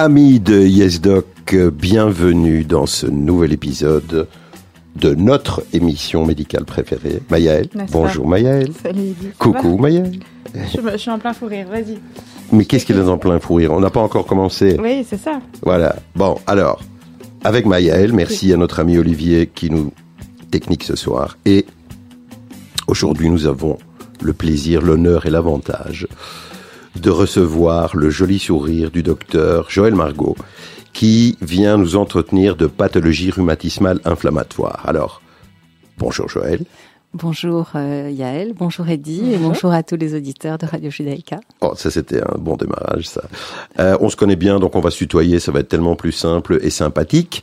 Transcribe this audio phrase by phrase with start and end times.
[0.00, 4.28] Amis de YesDoc, bienvenue dans ce nouvel épisode
[4.94, 7.20] de notre émission médicale préférée.
[7.28, 8.70] Mayaël, bonjour Mayaël.
[8.80, 10.20] Salut Coucou Mayaël.
[10.54, 11.98] Je, suis en plein fou rire, vas-y.
[12.52, 13.72] Mais qu'est-ce qu'il est en plein fou rire?
[13.72, 14.76] On n'a pas encore commencé.
[14.80, 15.40] Oui, c'est ça.
[15.62, 15.96] Voilà.
[16.14, 16.80] Bon, alors,
[17.42, 19.92] avec Mayaël, merci à notre ami Olivier qui nous
[20.52, 21.36] technique ce soir.
[21.44, 21.66] Et
[22.86, 23.78] aujourd'hui, nous avons
[24.22, 26.06] le plaisir, l'honneur et l'avantage
[26.96, 30.36] de recevoir le joli sourire du docteur Joël Margot,
[30.92, 34.82] qui vient nous entretenir de pathologie rhumatismale inflammatoire.
[34.86, 35.22] Alors,
[35.98, 36.64] bonjour Joël.
[37.14, 41.40] Bonjour euh, Yaël, bonjour Eddy et bonjour à tous les auditeurs de Radio Judaïka.
[41.62, 43.22] Oh, ça c'était un bon démarrage ça.
[43.78, 46.12] Euh, on se connaît bien donc on va se tutoyer, ça va être tellement plus
[46.12, 47.42] simple et sympathique.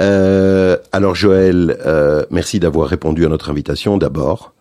[0.00, 4.53] Euh, alors Joël, euh, merci d'avoir répondu à notre invitation d'abord.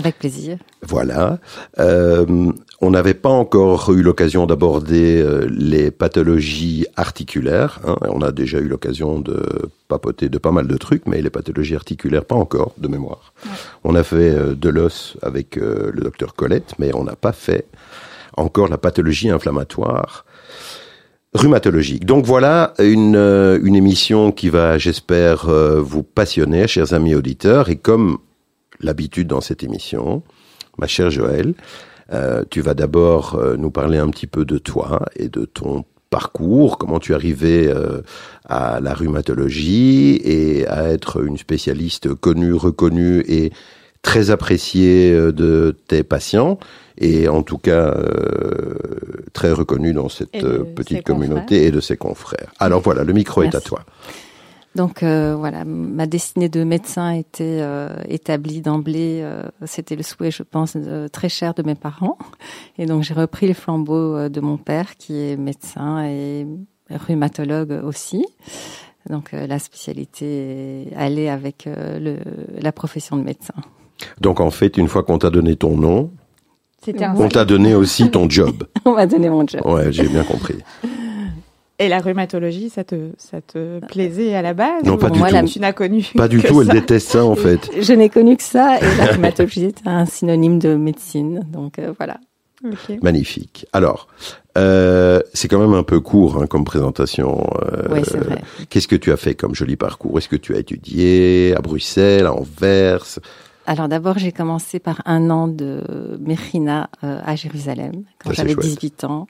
[0.00, 0.56] Avec plaisir.
[0.80, 1.38] Voilà.
[1.78, 7.80] Euh, on n'avait pas encore eu l'occasion d'aborder euh, les pathologies articulaires.
[7.86, 7.96] Hein.
[8.08, 9.42] On a déjà eu l'occasion de
[9.88, 13.34] papoter de pas mal de trucs, mais les pathologies articulaires, pas encore, de mémoire.
[13.84, 17.66] On a fait euh, de l'os avec le docteur Colette, mais on n'a pas fait
[18.38, 20.24] encore la pathologie inflammatoire
[21.34, 22.06] rhumatologique.
[22.06, 23.16] Donc voilà une,
[23.62, 27.68] une émission qui va, j'espère, vous passionner, chers amis auditeurs.
[27.68, 28.18] Et comme
[28.80, 30.22] l'habitude dans cette émission.
[30.78, 31.54] Ma chère Joël,
[32.12, 35.84] euh, tu vas d'abord euh, nous parler un petit peu de toi et de ton
[36.10, 38.02] parcours, comment tu es arrivé euh,
[38.48, 43.52] à la rhumatologie et à être une spécialiste connue, reconnue et
[44.02, 46.58] très appréciée de tes patients
[46.98, 47.94] et en tout cas
[49.34, 50.40] très reconnue dans cette
[50.74, 52.50] petite communauté et de ses confrères.
[52.58, 53.84] Alors voilà, le micro est à toi.
[54.76, 59.20] Donc euh, voilà, ma destinée de médecin était euh, établie d'emblée.
[59.22, 60.76] Euh, c'était le souhait, je pense,
[61.12, 62.18] très cher de mes parents.
[62.78, 66.46] Et donc j'ai repris les flambeaux de mon père, qui est médecin et
[66.88, 68.24] rhumatologue aussi.
[69.08, 72.18] Donc la spécialité allait avec le,
[72.60, 73.54] la profession de médecin.
[74.20, 76.10] Donc en fait, une fois qu'on t'a donné ton nom,
[76.86, 78.66] on t'a donné aussi ton job.
[78.84, 79.62] on m'a donné mon job.
[79.64, 80.56] Ouais, j'ai bien compris.
[81.80, 85.30] Et la rhumatologie, ça te, ça te plaisait à la base Non, pas du moi,
[85.30, 85.46] tout.
[85.46, 87.70] tu n'as connu Pas du tout, elle déteste ça en fait.
[87.80, 91.46] Je n'ai connu que ça et la rhumatologie est un synonyme de médecine.
[91.50, 92.18] Donc euh, voilà.
[93.00, 93.66] Magnifique.
[93.72, 94.08] Alors,
[94.58, 97.48] euh, c'est quand même un peu court hein, comme présentation.
[97.62, 98.42] Euh, oui, c'est vrai.
[98.68, 100.18] Qu'est-ce que tu as fait comme joli parcours?
[100.18, 103.18] Est-ce que tu as étudié à Bruxelles, à Anvers?
[103.66, 109.04] Alors d'abord, j'ai commencé par un an de Mechina euh, à Jérusalem quand j'avais 18
[109.04, 109.26] ans.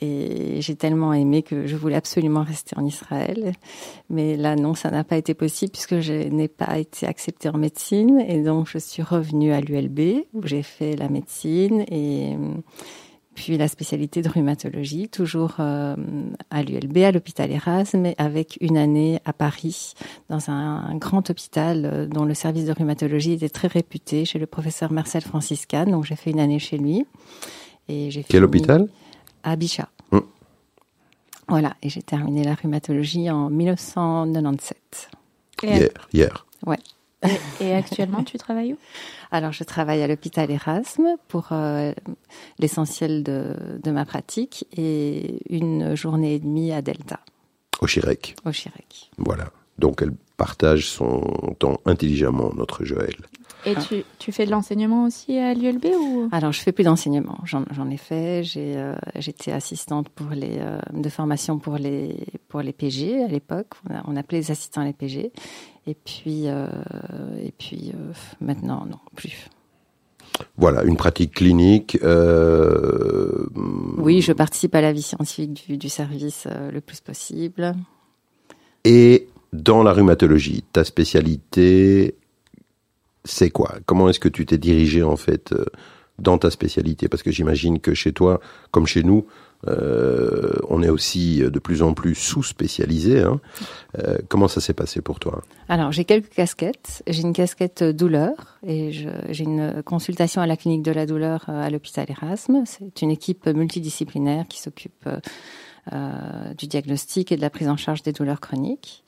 [0.00, 3.52] Et j'ai tellement aimé que je voulais absolument rester en Israël.
[4.10, 7.58] Mais là, non, ça n'a pas été possible puisque je n'ai pas été acceptée en
[7.58, 8.20] médecine.
[8.26, 12.36] Et donc, je suis revenue à l'ULB où j'ai fait la médecine et
[13.34, 15.96] puis la spécialité de rhumatologie, toujours euh,
[16.50, 19.94] à l'ULB, à l'hôpital Erasme, avec une année à Paris,
[20.30, 24.46] dans un, grand hôpital euh, dont le service de rhumatologie était très réputé, chez le
[24.46, 25.84] professeur Marcel Franciscan.
[25.86, 27.06] Donc j'ai fait une année chez lui.
[27.88, 28.88] Et j'ai Quel hôpital?
[29.44, 29.88] À Bichat.
[30.10, 30.22] Hum.
[31.48, 35.10] Voilà, et j'ai terminé la rhumatologie en 1997.
[35.62, 36.46] Hier, hier.
[36.66, 36.78] Ouais.
[37.60, 38.78] Et, actuellement, tu travailles où?
[39.30, 41.92] Alors, je travaille à l'hôpital Erasme pour euh,
[42.58, 47.20] l'essentiel de, de, ma pratique et une journée et demie à Delta.
[47.80, 48.36] Au Chirec.
[48.44, 49.10] Au Chirec.
[49.18, 49.50] Voilà.
[49.78, 51.20] Donc, elle partage son
[51.58, 53.16] temps intelligemment, notre Joël.
[53.66, 56.28] Et tu, tu, fais de l'enseignement aussi à l'ULB ou?
[56.32, 57.38] Alors, je fais plus d'enseignement.
[57.44, 58.42] J'en ai fait.
[58.44, 63.28] J'ai euh, j'étais assistante pour les euh, de formation pour les pour les PG à
[63.28, 63.74] l'époque.
[63.88, 65.32] On, on, appelait les assistants les PG.
[65.86, 66.68] Et puis euh,
[67.42, 69.48] et puis euh, maintenant non plus.
[70.56, 71.96] Voilà, une pratique clinique.
[72.02, 73.46] Euh...
[73.98, 77.76] Oui, je participe à la vie scientifique du, du service le plus possible.
[78.84, 82.16] Et dans la rhumatologie, ta spécialité
[83.24, 83.76] c'est quoi?
[83.86, 85.64] Comment est-ce que tu t'es dirigé en fait euh,
[86.18, 87.08] dans ta spécialité?
[87.08, 88.40] Parce que j'imagine que chez toi,
[88.70, 89.26] comme chez nous,
[89.66, 93.22] euh, on est aussi de plus en plus sous-spécialisé.
[93.22, 93.40] Hein.
[93.98, 95.42] Euh, comment ça s'est passé pour toi?
[95.70, 97.02] Alors, j'ai quelques casquettes.
[97.06, 101.70] J'ai une casquette douleur et j'ai une consultation à la clinique de la douleur à
[101.70, 102.64] l'hôpital Erasme.
[102.66, 105.08] C'est une équipe multidisciplinaire qui s'occupe
[105.90, 109.02] du diagnostic et de la prise en charge des douleurs chroniques.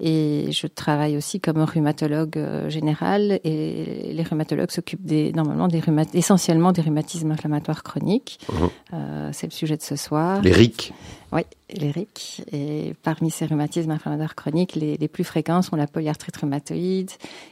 [0.00, 5.82] Et je travaille aussi comme rhumatologue euh, général et les rhumatologues s'occupent des, normalement des
[6.14, 8.38] essentiellement des rhumatismes inflammatoires chroniques.
[8.52, 8.68] Mhm.
[8.92, 10.42] Euh, c'est le sujet de ce soir.
[10.42, 10.92] Les RIC.
[11.32, 12.42] Oui, les RIC.
[12.52, 17.10] Et parmi ces rhumatismes inflammatoires chroniques, les, les plus fréquents sont la polyarthrite rhumatoïde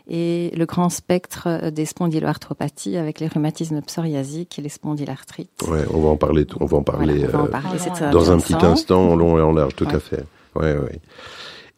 [0.08, 5.50] et le grand spectre des spondyloarthropathies avec les rhumatismes psoriasiques et les spondylarthrites.
[5.68, 6.46] Ouais, on va en parler.
[6.60, 9.38] On va en parler, on va en parler euh, dans un petit instant, en long
[9.38, 10.24] et en large, tout à fait.
[10.54, 11.00] Ouais, ouais.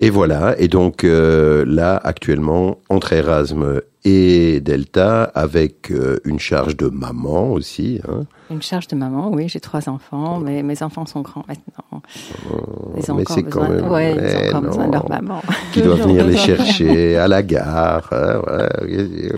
[0.00, 6.76] Et voilà, et donc euh, là, actuellement, entre Erasme et Delta, avec euh, une charge
[6.76, 8.00] de maman aussi.
[8.08, 8.24] Hein.
[8.50, 12.02] Une charge de maman, oui, j'ai trois enfants, mais mes enfants sont grands maintenant.
[12.50, 13.90] Oh, ils ont encore, besoin, même...
[13.90, 15.42] ouais, ils ont encore besoin de leur maman.
[15.72, 18.08] Qui doit venir les chercher à la gare.
[18.12, 19.32] Hein, ouais.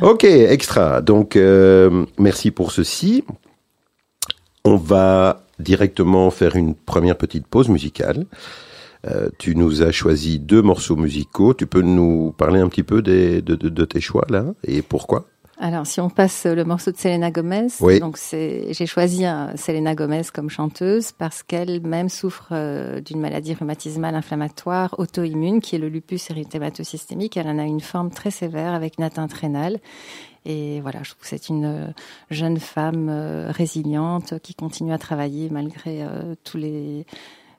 [0.00, 1.02] Ok, extra.
[1.02, 3.24] Donc, euh, merci pour ceci.
[4.64, 8.24] On va directement faire une première petite pause musicale.
[9.06, 11.54] Euh, tu nous as choisi deux morceaux musicaux.
[11.54, 14.82] Tu peux nous parler un petit peu des, de, de, de, tes choix là et
[14.82, 15.26] pourquoi?
[15.60, 17.66] Alors, si on passe le morceau de Selena Gomez,
[18.00, 24.14] donc j'ai choisi un, Selena Gomez comme chanteuse parce qu'elle-même souffre euh, d'une maladie rhumatismale
[24.14, 27.36] inflammatoire auto-immune qui est le lupus érythématosystémique.
[27.36, 29.80] Elle en a une forme très sévère avec une atteinte rénale.
[30.44, 31.86] Et voilà, je trouve que c'est une euh,
[32.30, 33.10] jeune femme
[33.48, 36.06] résiliente qui continue à travailler malgré
[36.44, 37.04] tous les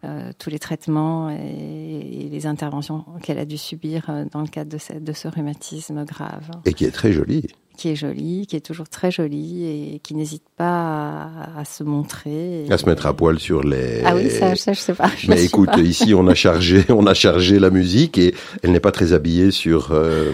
[0.05, 4.71] euh, tous les traitements et, les interventions qu'elle a dû subir euh, dans le cadre
[4.71, 6.49] de ce, de ce rhumatisme grave.
[6.65, 7.45] Et qui est très jolie
[7.79, 12.65] qui est jolie, qui est toujours très jolie et qui n'hésite pas à, se montrer.
[12.69, 14.01] À se mettre à poil sur les.
[14.03, 15.09] Ah oui, ça, ça je sais pas.
[15.29, 18.91] Mais écoute, ici on a chargé, on a chargé la musique et elle n'est pas
[18.91, 20.33] très habillée sur euh,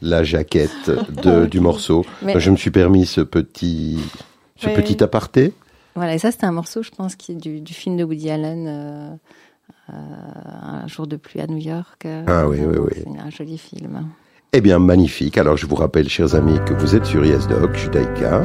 [0.00, 0.90] la jaquette
[1.22, 2.06] de, du morceau.
[2.34, 3.98] Je me suis permis ce petit,
[4.56, 5.52] ce petit aparté.
[5.96, 8.30] Voilà, et ça, c'était un morceau, je pense, qui est du, du film de Woody
[8.30, 9.10] Allen, euh,
[9.90, 12.04] euh, Un jour de pluie à New York.
[12.04, 13.02] Euh, ah oui, oui, oui.
[13.02, 14.06] C'est un joli film.
[14.52, 15.38] Eh bien, magnifique.
[15.38, 18.44] Alors, je vous rappelle, chers amis, que vous êtes sur YesDoc, Judaïka.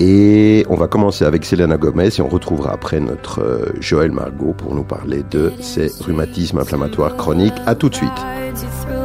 [0.00, 4.74] Et on va commencer avec Selena Gomez et on retrouvera après notre Joël Margot pour
[4.74, 7.56] nous parler de ces rhumatismes inflammatoires chroniques.
[7.66, 8.97] À tout de suite.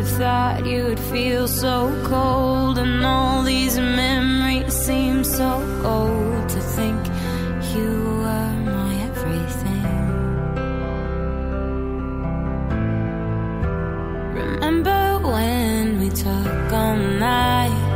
[0.00, 1.74] Have thought you would feel so
[2.06, 5.50] cold, and all these memories seem so
[5.84, 7.00] old to think
[7.74, 7.90] you
[8.22, 9.84] were my everything.
[14.40, 17.86] Remember when we talk all night?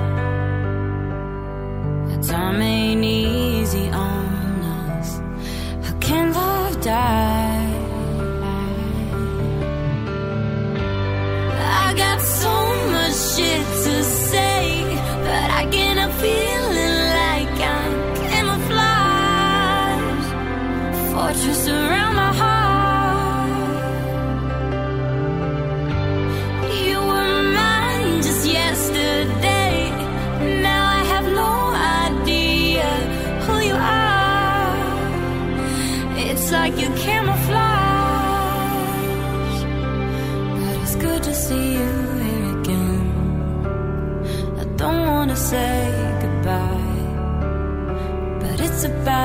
[2.11, 4.61] The time ain't easy on
[4.91, 5.21] us.
[5.87, 7.44] How can love die?
[13.63, 14.54] to say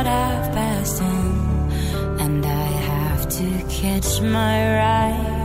[0.07, 0.85] it's about
[2.21, 5.39] and I have to catch my ride.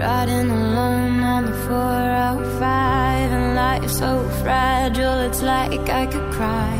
[0.00, 6.74] Riding alone on the 405, and life's so fragile, it's like I could cry.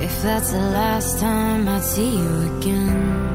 [0.00, 3.31] If that's the last time I see you again.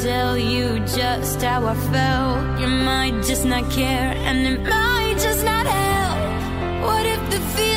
[0.00, 2.60] Tell you just how I felt.
[2.60, 6.84] You might just not care, and it might just not help.
[6.86, 7.71] What if the feelings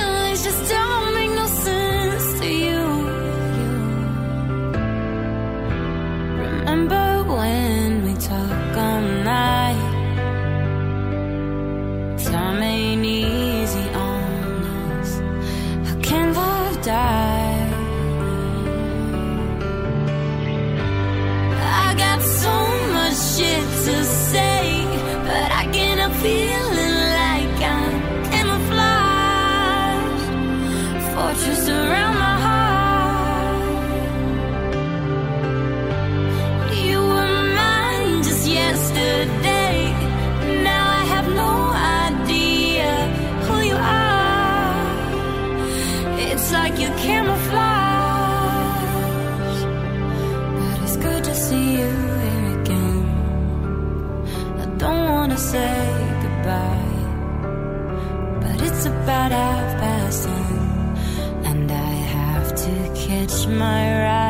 [21.97, 22.55] got so
[22.93, 24.85] much shit to say,
[25.23, 26.64] but I cannot feel.
[63.55, 64.24] my right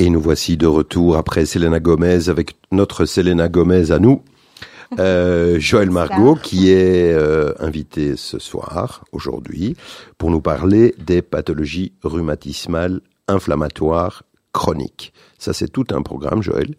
[0.00, 4.22] Et nous voici de retour après Selena Gomez avec notre Selena Gomez à nous.
[4.98, 9.76] Euh, Joël Margot qui est euh, invité ce soir, aujourd'hui,
[10.16, 15.12] pour nous parler des pathologies rhumatismales inflammatoires chroniques.
[15.38, 16.76] Ça, c'est tout un programme, Joël.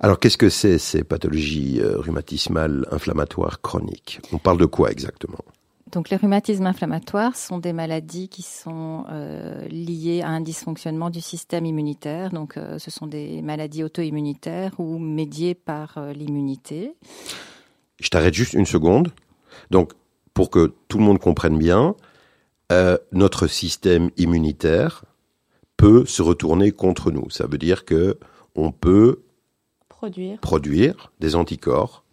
[0.00, 4.20] Alors, qu'est-ce que c'est ces pathologies euh, rhumatismales inflammatoires chroniques?
[4.32, 5.44] On parle de quoi exactement?
[5.92, 11.20] Donc les rhumatismes inflammatoires sont des maladies qui sont euh, liées à un dysfonctionnement du
[11.20, 12.30] système immunitaire.
[12.30, 16.94] Donc euh, ce sont des maladies auto-immunitaires ou médiées par euh, l'immunité.
[18.00, 19.12] Je t'arrête juste une seconde.
[19.70, 19.92] Donc,
[20.34, 21.96] pour que tout le monde comprenne bien,
[22.70, 25.04] euh, notre système immunitaire
[25.76, 27.30] peut se retourner contre nous.
[27.30, 28.18] Ça veut dire que
[28.54, 29.22] on peut
[29.88, 30.38] Produire.
[30.40, 32.04] produire des anticorps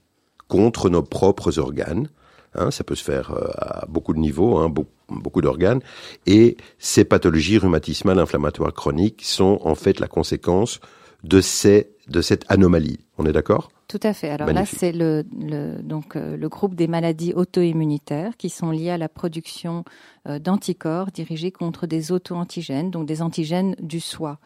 [0.48, 2.08] contre nos propres organes.
[2.57, 5.81] Hein, ça peut se faire euh, à beaucoup de niveaux, hein, be- beaucoup d'organes.
[6.25, 10.79] Et ces pathologies rhumatismales inflammatoires chroniques sont en fait la conséquence
[11.24, 13.00] de, ces, de cette anomalie.
[13.17, 13.69] On est d'accord?
[13.88, 14.29] Tout à fait.
[14.29, 14.74] Alors Magnifique.
[14.74, 18.97] là, c'est le, le, donc, euh, le groupe des maladies auto-immunitaires qui sont liées à
[18.97, 19.83] la production
[20.25, 24.39] d'anticorps dirigés contre des auto-antigènes, donc des antigènes du soi.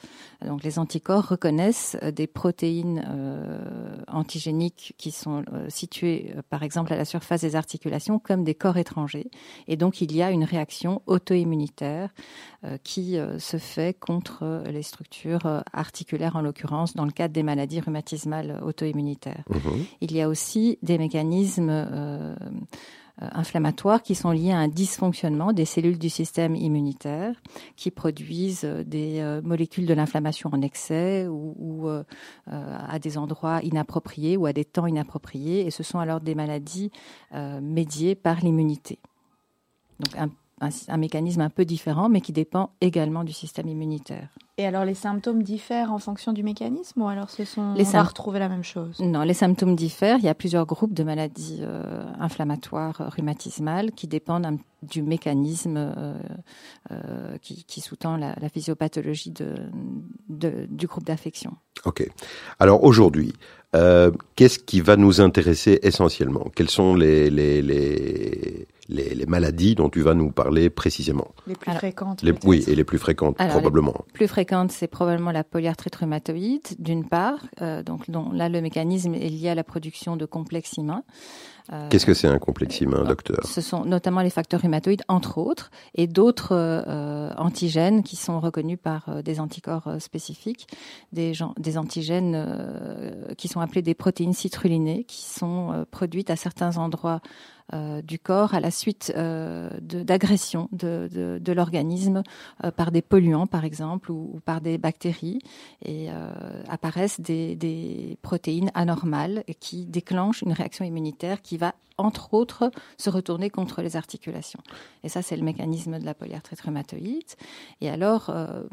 [0.45, 6.63] Donc les anticorps reconnaissent euh, des protéines euh, antigéniques qui sont euh, situées, euh, par
[6.63, 9.29] exemple, à la surface des articulations comme des corps étrangers.
[9.67, 12.09] Et donc il y a une réaction auto-immunitaire
[12.63, 17.11] euh, qui euh, se fait contre euh, les structures euh, articulaires, en l'occurrence, dans le
[17.11, 19.43] cadre des maladies rhumatismales auto-immunitaires.
[19.49, 19.85] Mhm.
[20.01, 22.35] Il y a aussi des mécanismes euh, euh,
[23.19, 27.35] inflammatoires qui sont liés à un dysfonctionnement des cellules du système immunitaire
[27.75, 32.03] qui produisent euh, des euh, molécules de l'inflammation en excès ou, euh,
[32.51, 36.35] euh, à des endroits inappropriés ou à des temps inappropriés et ce sont alors des
[36.35, 36.91] maladies
[37.33, 38.99] euh, médiées par l'immunité.
[40.61, 44.29] Un- un mécanisme un peu différent mais qui dépend également du système immunitaire.
[44.57, 47.91] Et alors les symptômes diffèrent en fonction du mécanisme ou alors ce sont Les on
[47.91, 48.99] va retrouver la même chose?
[48.99, 50.17] Non, les symptômes diffèrent.
[50.17, 55.01] Il y a plusieurs groupes de maladies euh, inflammatoires euh, rhumatismales qui dépendent un- du
[55.01, 56.13] mécanisme euh,
[56.91, 59.55] euh, qui, qui sous-tend la, la physiopathologie de,
[60.29, 61.55] de- du groupe d'affection.
[61.85, 62.09] Ok.
[62.59, 63.33] Alors aujourd'hui,
[63.75, 66.47] euh, qu'est-ce qui va nous intéresser essentiellement?
[66.55, 71.27] Quelles sont les, les, les, les, les maladies dont tu vas nous parler précisément?
[71.45, 72.23] Les plus Alors, fréquentes.
[72.43, 73.93] Oui, et les plus fréquentes Alors, les- probablement.
[74.13, 77.45] Plus fréquente, c'est probablement la polyarthrite rhumatoïde, d'une part.
[77.61, 81.03] euh, donc dont, là, le mécanisme est lié à la production de complexes immuns.
[81.71, 83.45] Euh, Qu'est-ce que c'est un complexe humain, docteur?
[83.45, 88.79] Ce sont notamment les facteurs rhumatoïdes, entre autres, et d'autres euh, antigènes qui sont reconnus
[88.81, 90.67] par euh, des anticorps euh, spécifiques,
[91.11, 92.19] des, gens, des antigènes
[93.37, 97.21] qui sont appelés des protéines citrulinées, qui sont produites à certains endroits
[98.03, 102.23] du corps à la suite euh, d'agressions de, de, l'organisme
[102.63, 105.39] euh, par des polluants, par exemple, ou, par des bactéries,
[105.83, 106.31] et euh,
[106.67, 113.49] apparaissent des, protéines anormales qui déclenchent une réaction immunitaire qui va, entre autres, se retourner
[113.49, 114.61] contre les articulations.
[115.03, 117.33] Et ça, c'est le mécanisme de la polyarthrite rhumatoïde.
[117.81, 118.63] Et alors, euh,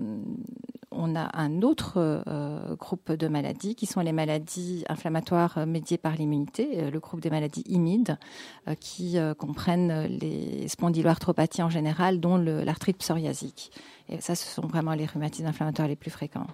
[0.96, 5.98] on a un autre euh, groupe de maladies qui sont les maladies inflammatoires euh, médiées
[5.98, 8.18] par l'immunité, euh, le groupe des maladies imides,
[8.66, 13.70] euh, qui euh, comprennent les spondyloarthropathies en général, dont l'arthrite psoriasique.
[14.08, 16.46] Et ça, ce sont vraiment les rhumatismes inflammatoires les plus fréquents.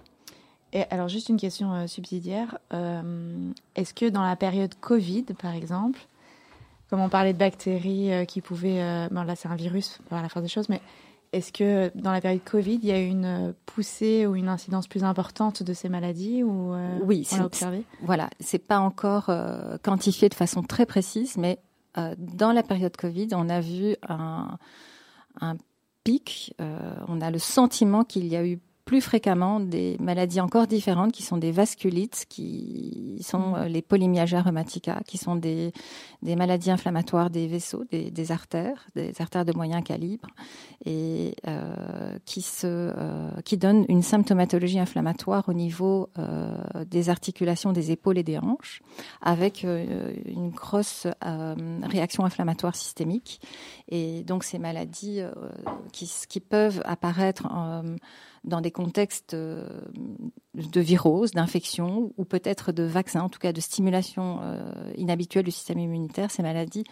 [0.73, 2.57] Et alors juste une question euh, subsidiaire.
[2.73, 5.99] Euh, Est-ce que dans la période Covid, par exemple,
[6.89, 8.81] comme on parlait de bactéries euh, qui pouvaient...
[8.81, 10.81] euh, bon là c'est un virus par la force des choses, mais
[11.33, 14.87] est-ce que dans la période Covid, il y a eu une poussée ou une incidence
[14.87, 17.83] plus importante de ces maladies ou euh, Oui, on c'est- l'a observé?
[18.01, 21.59] Voilà, c'est pas encore euh, quantifié de façon très précise, mais
[21.97, 24.57] euh, dans la période Covid, on a vu un,
[25.41, 25.55] un
[26.03, 26.53] pic,
[27.07, 31.23] on a le sentiment qu'il y a eu plus fréquemment des maladies encore différentes qui
[31.23, 33.55] sont des vasculites, qui sont mm.
[33.55, 35.71] euh, les polymyalgia rheumatica, qui sont des,
[36.21, 40.27] des maladies inflammatoires des vaisseaux, des, des, artères, des artères de moyen calibre,
[40.85, 47.71] et euh, qui, se, euh, qui donnent une symptomatologie inflammatoire au niveau euh, des articulations
[47.71, 48.81] des épaules et des hanches,
[49.21, 51.07] avec une grosse
[51.83, 53.41] réaction inflammatoire systémique.
[53.89, 55.21] Et donc ces maladies
[55.91, 57.83] qui, qui peuvent apparaître en
[58.43, 59.67] dans des contextes euh,
[60.53, 64.59] de virose, d'infection ou peut-être de vaccin, en tout cas de stimulation euh,
[64.97, 66.83] inhabituelle du système immunitaire, ces maladies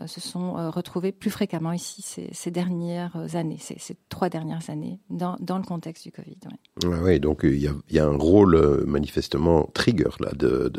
[0.00, 5.36] euh, se sont retrouvées plus fréquemment ici ces, dernières années, ces, trois dernières années, dans,
[5.40, 6.38] dans, le contexte du Covid.
[6.84, 10.72] Oui, donc il y a, un rôle manifestement trigger là de,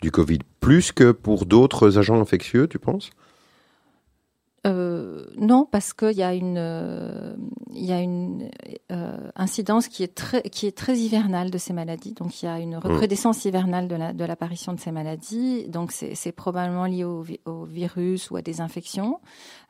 [0.00, 3.10] du Covid, plus que pour d'autres agents infectieux, tu penses?
[4.64, 7.34] Euh, non, parce qu'il y a une, euh,
[7.74, 8.48] il y a une
[8.92, 12.12] euh, incidence qui est très, qui est très hivernale de ces maladies.
[12.12, 15.68] Donc il y a une recrudescence hivernale de la, de l'apparition de ces maladies.
[15.68, 19.20] Donc c'est, c'est probablement lié au, au, virus ou à des infections.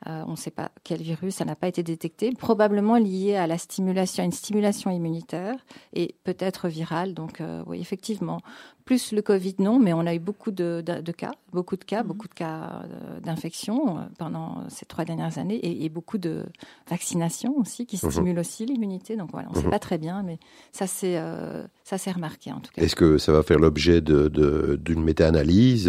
[0.05, 2.31] on ne sait pas quel virus, ça n'a pas été détecté.
[2.31, 5.55] Probablement lié à la stimulation, à une stimulation immunitaire
[5.93, 7.15] et peut-être virale.
[7.15, 8.41] Donc oui, effectivement,
[8.85, 12.01] plus le Covid, non, mais on a eu beaucoup de, de, cas, beaucoup de cas,
[12.01, 12.07] mhm.
[12.07, 16.43] beaucoup de cas euh, d'infection euh, pendant ces trois dernières années et, et, beaucoup de
[16.89, 18.11] vaccinations aussi qui mhm.
[18.11, 19.15] stimulent aussi l'immunité.
[19.15, 19.71] Donc voilà, on ne sait mhm.
[19.71, 20.37] pas très bien, mais
[20.71, 22.81] ça s'est euh, ça s'est remarqué en tout cas.
[22.81, 25.87] Est-ce que ça va faire l'objet d'une de, méta-analyse,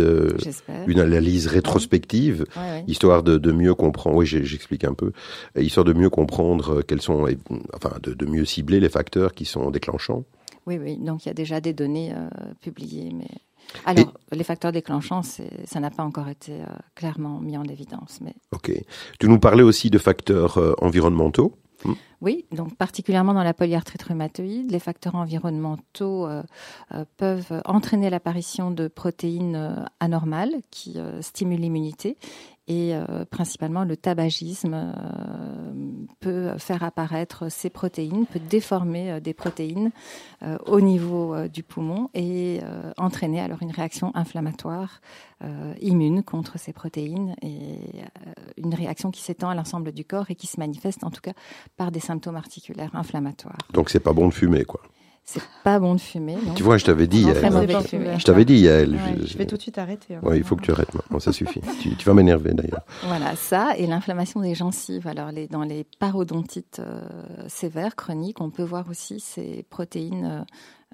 [0.87, 2.47] une analyse rétrospective,
[2.87, 4.17] histoire de, mieux comprendre.
[4.17, 5.13] Oui, j'explique un peu,
[5.57, 7.27] histoire de mieux comprendre quels sont,
[7.75, 10.25] enfin, de mieux cibler les facteurs qui sont déclenchants.
[10.67, 10.97] Oui, oui.
[10.97, 12.29] Donc il y a déjà des données euh,
[12.61, 13.29] publiées, mais
[13.85, 18.21] alors les facteurs déclenchants, ça n'a pas encore été euh, clairement mis en évidence.
[18.23, 18.73] Mais ok.
[19.19, 21.57] Tu nous parlais aussi de facteurs euh, environnementaux.
[21.85, 21.95] Hmm.
[22.23, 26.27] Oui, donc particulièrement dans la polyarthrite rhumatoïde, les facteurs environnementaux
[27.19, 32.17] peuvent entraîner l'apparition de protéines anormales qui stimulent l'immunité
[32.67, 35.73] et euh, principalement le tabagisme euh,
[36.21, 39.91] peut faire apparaître ces protéines, peut déformer euh, des protéines
[40.67, 42.61] au niveau du poumon et
[42.99, 45.01] entraîner alors une réaction inflammatoire
[45.81, 47.79] immune contre ces protéines et
[48.59, 51.33] une réaction qui s'étend à l'ensemble du corps et qui se manifeste en tout cas
[51.79, 53.57] par des symptômes articulaires inflammatoires.
[53.73, 54.83] Donc c'est pas bon de fumer quoi.
[55.27, 56.37] C'est pas bon de fumer.
[56.55, 60.17] Tu vois, je t'avais dit, je t'avais dit, elle, je, vais tout de suite arrêter.
[60.17, 60.21] Hein.
[60.23, 61.63] Ouais, il faut que tu arrêtes maintenant, ça suffit.
[61.99, 62.83] tu, vas m'énerver d'ailleurs.
[63.07, 65.07] Voilà, ça et l'inflammation des gencives.
[65.07, 67.01] Alors, les, dans les parodontites euh,
[67.49, 70.45] sévères, chroniques, on peut voir aussi ces protéines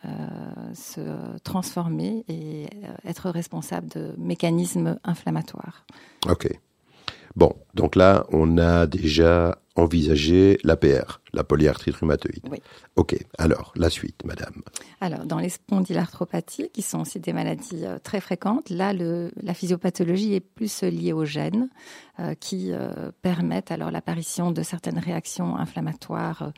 [0.04, 1.00] euh, euh, se
[1.42, 2.66] transformer et
[3.04, 5.84] être responsables de mécanismes inflammatoires.
[6.28, 6.48] Ok.
[7.34, 12.46] Bon, donc là, on a déjà envisagé l'APR, la polyarthrite rhumatoïde.
[12.50, 12.58] Oui.
[12.96, 14.62] Ok, alors, la suite, madame.
[15.00, 19.54] Alors, dans les spondylarthropathies, qui sont aussi des maladies euh, très fréquentes, là, le, la
[19.54, 21.68] physiopathologie est plus liée aux gènes
[22.18, 26.52] euh, qui euh, permettent alors l'apparition de certaines réactions inflammatoires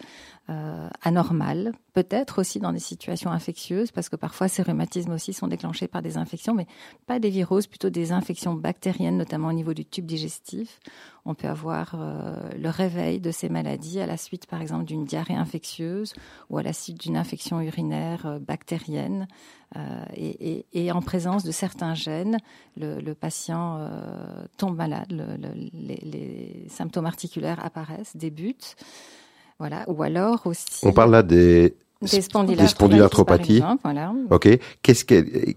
[1.03, 5.89] anormales, peut-être aussi dans des situations infectieuses, parce que parfois ces rhumatismes aussi sont déclenchés
[5.89, 6.67] par des infections, mais
[7.07, 10.81] pas des virus, plutôt des infections bactériennes, notamment au niveau du tube digestif.
[11.25, 15.37] On peut avoir le réveil de ces maladies à la suite, par exemple, d'une diarrhée
[15.37, 16.15] infectieuse
[16.51, 19.29] ou à la suite d'une infection urinaire euh, bactérienne.
[19.77, 22.37] Euh, et, en présence de certains gènes,
[22.77, 25.07] le, patient euh, tombe malade,
[25.73, 28.77] les, symptômes articulaires apparaissent, débutent.
[29.59, 29.85] Voilà.
[29.89, 30.85] Ou alors aussi.
[30.85, 33.63] On parle là des, des spondylarthropathies.
[33.83, 34.13] voilà.
[34.31, 34.49] Ok.
[34.83, 35.55] Qu'est-ce que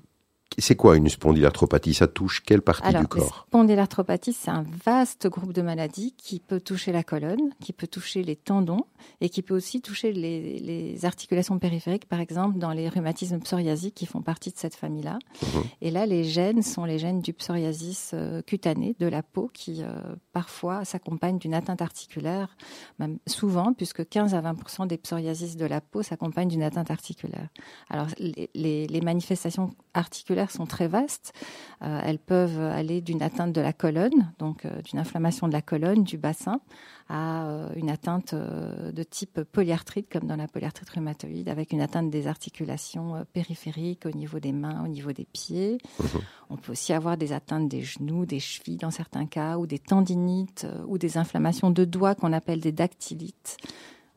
[0.58, 3.46] c'est quoi une spondylarthropathie Ça touche quelle partie du corps?
[3.50, 8.24] Spondylarthropathie, c'est un vaste groupe de maladies qui peut toucher la colonne, qui peut toucher
[8.24, 8.86] les tendons
[9.22, 14.06] et qui peut aussi toucher les, articulations périphériques, par exemple dans les rhumatismes psoriasiques qui
[14.06, 15.20] font partie de cette famille-là.
[15.42, 15.64] Mhm.
[15.82, 19.84] Et là, les gènes sont les gènes du psoriasis euh, cutané, de la peau, qui
[19.84, 19.94] euh,
[20.32, 22.56] parfois s'accompagnent d'une atteinte articulaire,
[22.98, 27.50] même souvent, puisque 15 à 20% des psoriasis de la peau s'accompagnent d'une atteinte articulaire.
[27.90, 31.34] Alors, les manifestations articulaires sont très vastes.
[31.82, 35.62] Euh, elles peuvent aller d'une atteinte de la colonne, donc euh, d'une inflammation de la
[35.62, 36.62] colonne, du bassin,
[37.10, 42.10] à euh, une atteinte de type polyarthrite, comme dans la polyarthrite rhumatoïde, avec une atteinte
[42.10, 45.78] des articulations périphériques au niveau des mains, au niveau des pieds.
[46.00, 46.22] Mhm.
[46.50, 49.80] On peut aussi avoir des atteintes des genoux, des chevilles dans certains cas, ou des
[49.80, 53.58] tendinites, ou des inflammations de doigts qu'on appelle des dactylites.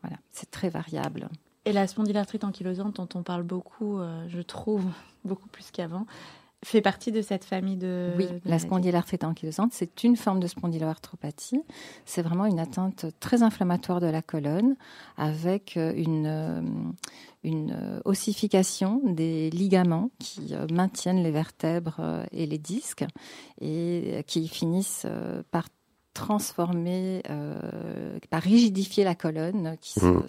[0.02, 1.28] Voilà, c'est très variable.
[1.64, 4.86] Et la spondylarthrite ankylosante dont on parle beaucoup, je trouve,
[5.24, 6.06] beaucoup plus qu'avant.
[6.64, 8.12] fait partie de cette famille de.
[8.16, 11.62] Oui, la spondylarthrite ankylosante, c'est une forme de spondyloarthropathie.
[12.04, 14.76] C'est vraiment une atteinte très inflammatoire de la colonne
[15.16, 16.60] avec euh, une, euh,
[17.44, 23.04] une euh, ossification des ligaments qui maintiennent les vertèbres et les disques
[23.60, 25.06] et qui finissent
[25.50, 25.68] par
[26.18, 29.76] transformer, euh, par rigidifier la colonne.
[29.80, 30.22] Qui hmm.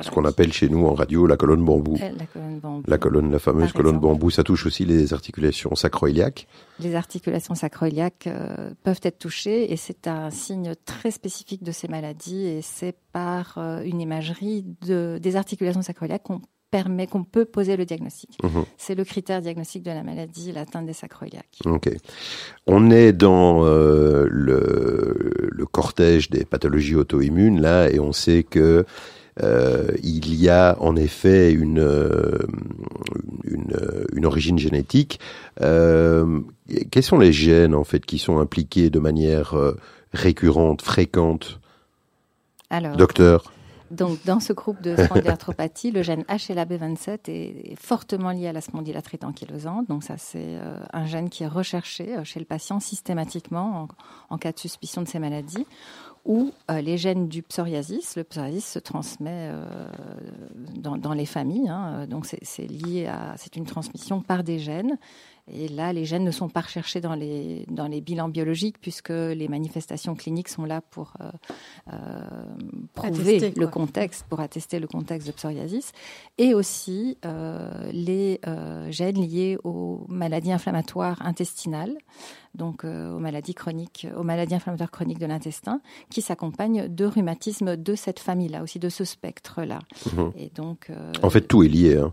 [0.00, 1.96] Ce qu'on appelle chez nous en radio la colonne bambou.
[2.00, 2.82] Euh, la colonne bambou.
[2.86, 6.46] La colonne, la fameuse colonne bambou, ça touche aussi les articulations sacroiliaques.
[6.78, 11.88] Les articulations sacroiliaques euh, peuvent être touchées et c'est un signe très spécifique de ces
[11.88, 17.76] maladies et c'est par une imagerie de, des articulations sacroiliaques qu'on permet qu'on peut poser
[17.76, 18.38] le diagnostic.
[18.42, 18.64] Mhm.
[18.76, 20.92] C'est le critère diagnostique de la maladie, l'atteinte des.
[21.64, 21.88] Ok.
[22.66, 28.84] On est dans euh, le, le, cortège des pathologies auto-immunes là, et on sait que
[29.42, 32.38] euh, il y a en effet une, euh,
[33.44, 33.76] une,
[34.14, 35.20] une origine génétique.
[35.60, 36.40] Euh,
[36.90, 39.54] quels sont les gènes en fait qui sont impliqués de manière
[40.12, 41.60] récurrente, fréquente?
[42.70, 43.52] Alors, Docteur
[43.90, 49.24] donc, dans ce groupe de spondylarthropathie, le gène HLA-B27 est, fortement lié à la spondylarthrite
[49.24, 49.88] ankylosante.
[49.88, 53.88] Donc, ça, c'est euh, un gène qui est recherché euh, chez le patient systématiquement
[54.28, 55.66] en, cas de suspicion de ces maladies.
[56.24, 58.16] Ou euh, les gènes du psoriasis.
[58.16, 59.52] Le psoriasis se transmet
[60.74, 61.68] dans, les familles.
[61.68, 62.06] Hein.
[62.08, 64.98] donc, c'est lié à, c'est une transmission par des gènes.
[65.52, 69.10] Et là, les gènes ne sont pas recherchés dans les, dans les bilans biologiques puisque
[69.10, 71.30] les manifestations cliniques sont là pour euh,
[71.92, 72.20] euh
[72.94, 75.92] prouver le contexte, pour attester le contexte de psoriasis.
[76.38, 78.40] Et aussi euh, les
[78.90, 81.96] gènes liés aux maladies inflammatoires intestinales
[82.56, 87.76] donc euh, aux maladies chroniques, aux maladies inflammatoires chroniques de l'intestin, qui s'accompagnent de rhumatismes
[87.76, 89.78] de cette famille-là, aussi de ce spectre-là.
[90.12, 90.32] Mhm.
[90.36, 91.96] Et donc, euh, en fait, tout est lié.
[91.96, 92.12] Hein.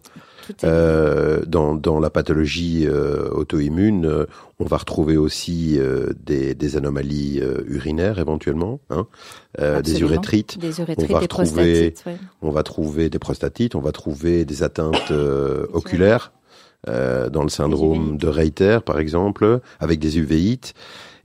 [0.64, 4.26] Euh, dans, dans, la pathologie auto-immune,
[4.60, 5.80] on va retrouver aussi
[6.26, 9.08] des, des, anomalies urinaires éventuellement, hein,
[9.58, 10.60] des urétrites.
[10.60, 12.18] Des urétrites, on va des retrouver, ouais.
[12.42, 15.14] on va trouver des prostatites, on va trouver des atteintes
[15.72, 16.34] oculaires
[16.88, 20.74] euh, dans le syndrome de Reiter, par exemple, avec des uvéites.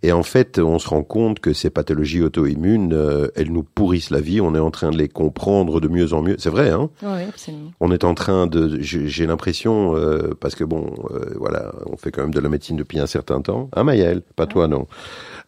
[0.03, 4.11] Et en fait, on se rend compte que ces pathologies auto-immunes, euh, elles nous pourrissent
[4.11, 4.41] la vie.
[4.41, 6.37] On est en train de les comprendre de mieux en mieux.
[6.39, 6.89] C'est vrai, hein?
[7.03, 7.73] Oui, absolument.
[7.81, 8.79] On est en train de.
[8.81, 12.77] J'ai l'impression, euh, parce que bon, euh, voilà, on fait quand même de la médecine
[12.77, 13.71] depuis un certain temps.
[13.75, 14.87] Hein, Maëlle Pas toi, non.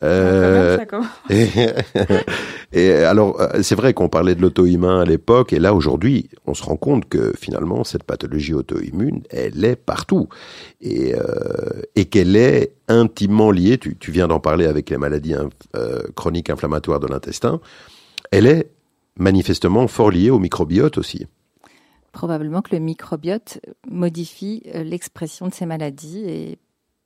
[0.03, 0.79] Euh,
[1.31, 1.49] et,
[2.73, 6.55] et, alors, euh, c'est vrai qu'on parlait de l'auto-immun à l'époque, et là aujourd'hui, on
[6.55, 10.29] se rend compte que finalement, cette pathologie auto-immune, elle est partout,
[10.81, 13.79] et, euh, et qu'elle est intimement liée.
[13.79, 15.35] Tu, viens d'en parler avec les maladies
[15.77, 17.61] euh, chroniques inflammatoires de l'intestin.
[18.31, 18.71] Elle est
[19.17, 21.27] manifestement fort liée au microbiote aussi
[22.13, 26.59] probablement que le microbiote modifie l'expression de ces maladies et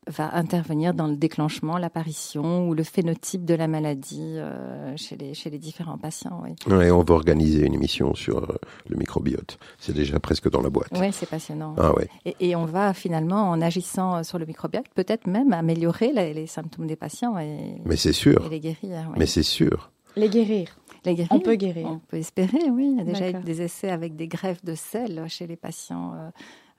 [0.07, 5.35] va intervenir dans le déclenchement, l'apparition ou le phénotype de la maladie euh, chez, les,
[5.35, 6.43] chez les différents patients.
[6.45, 6.55] Oui.
[6.73, 8.57] Ouais, on va organiser une émission sur euh,
[8.89, 9.59] le microbiote.
[9.79, 10.91] C'est déjà presque dans la boîte.
[10.99, 11.75] Oui, c'est passionnant.
[11.79, 12.09] Ah, ouais.
[12.25, 16.47] et, et, on va finalement, en agissant sur le microbiote, peut-être même améliorer les, les
[16.47, 18.45] symptômes des patients et, Mais c'est sûr.
[18.47, 19.11] et les guérir.
[19.17, 19.91] Mais c'est sûr.
[20.17, 20.77] Les guérir.
[21.05, 21.33] Les guérir.
[21.33, 21.87] On peut guérir.
[21.87, 22.89] On peut espérer, oui.
[22.93, 26.13] Il y a déjà eu des essais avec des greffes de sel chez les patients.
[26.15, 26.31] Euh,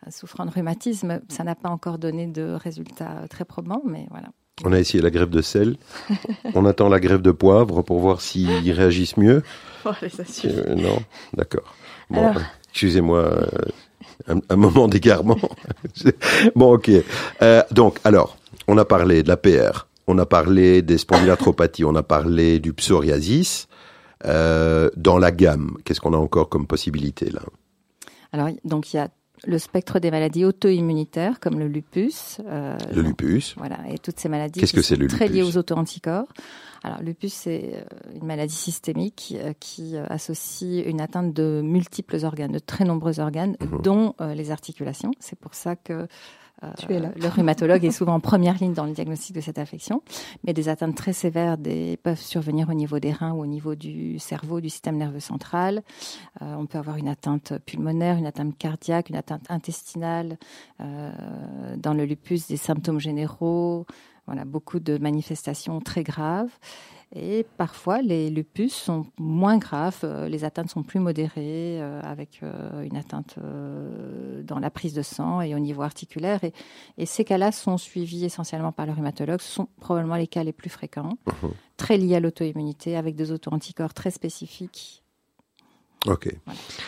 [0.09, 1.21] souffrant de rhumatisme.
[1.29, 4.29] Ça n'a pas encore donné de résultats très probants, mais voilà.
[4.63, 5.75] On a essayé la grève de sel.
[6.55, 9.43] On attend la grève de poivre pour voir s'ils réagissent mieux.
[9.85, 10.99] Oh, ça euh, non,
[11.33, 11.75] d'accord.
[12.09, 12.33] Bon,
[12.69, 15.37] excusez-moi, euh, un, moment d'égarement.
[16.55, 16.91] bon, ok.
[17.41, 18.37] Euh, donc, alors,
[18.67, 22.73] on a parlé de la PR, on a parlé des spondylarthropathies, on a parlé du
[22.73, 23.67] psoriasis.
[24.25, 27.41] Euh, dans la gamme, qu'est-ce qu'on a encore comme possibilité là?
[28.31, 29.09] Alors, donc il y a
[29.45, 32.39] le spectre des maladies auto-immunitaires comme le lupus.
[32.45, 33.55] Euh, le lupus.
[33.57, 36.27] Voilà, et toutes ces maladies Qu'est-ce que c'est le très liées aux auto-anticorps.
[36.83, 42.23] Alors, le lupus, c'est euh, une maladie systémique euh, qui associe une atteinte de multiples
[42.23, 43.81] organes, de très nombreux organes, mhm.
[43.81, 45.11] dont les articulations.
[45.19, 46.07] C'est pour ça que
[46.63, 50.01] euh, le rhumatologue est souvent en première ligne dans le diagnostic de cette affection,
[50.45, 51.57] mais des atteintes très sévères
[52.01, 55.83] peuvent survenir au niveau des reins ou au niveau du cerveau, du système nerveux central.
[56.41, 60.37] Euh, on peut avoir une atteinte pulmonaire, une atteinte cardiaque, une atteinte intestinale.
[60.81, 61.11] Euh,
[61.77, 63.85] dans le lupus, des symptômes généraux.
[64.27, 66.49] Voilà, beaucoup de manifestations très graves.
[67.17, 72.41] Et parfois, les lupus sont moins graves, euh, les atteintes sont plus modérées, euh, avec
[72.43, 73.39] euh, une atteinte
[74.43, 76.43] dans la prise de sang et au niveau articulaire.
[76.43, 76.51] Et,
[76.97, 79.39] et ces cas-là sont suivis essentiellement par le rhumatologue.
[79.39, 81.51] Ce sont probablement les cas les plus fréquents, mhm.
[81.77, 85.01] très liés à l'auto-immunité, avec des auto-anticorps très spécifiques.
[86.07, 86.27] Ok.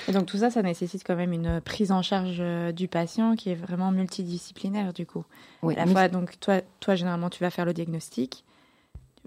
[0.07, 3.49] Et donc tout ça, ça nécessite quand même une prise en charge du patient qui
[3.49, 5.23] est vraiment multidisciplinaire du coup.
[5.63, 5.73] Oui.
[5.75, 8.43] À la fois, donc toi, toi généralement, tu vas faire le diagnostic,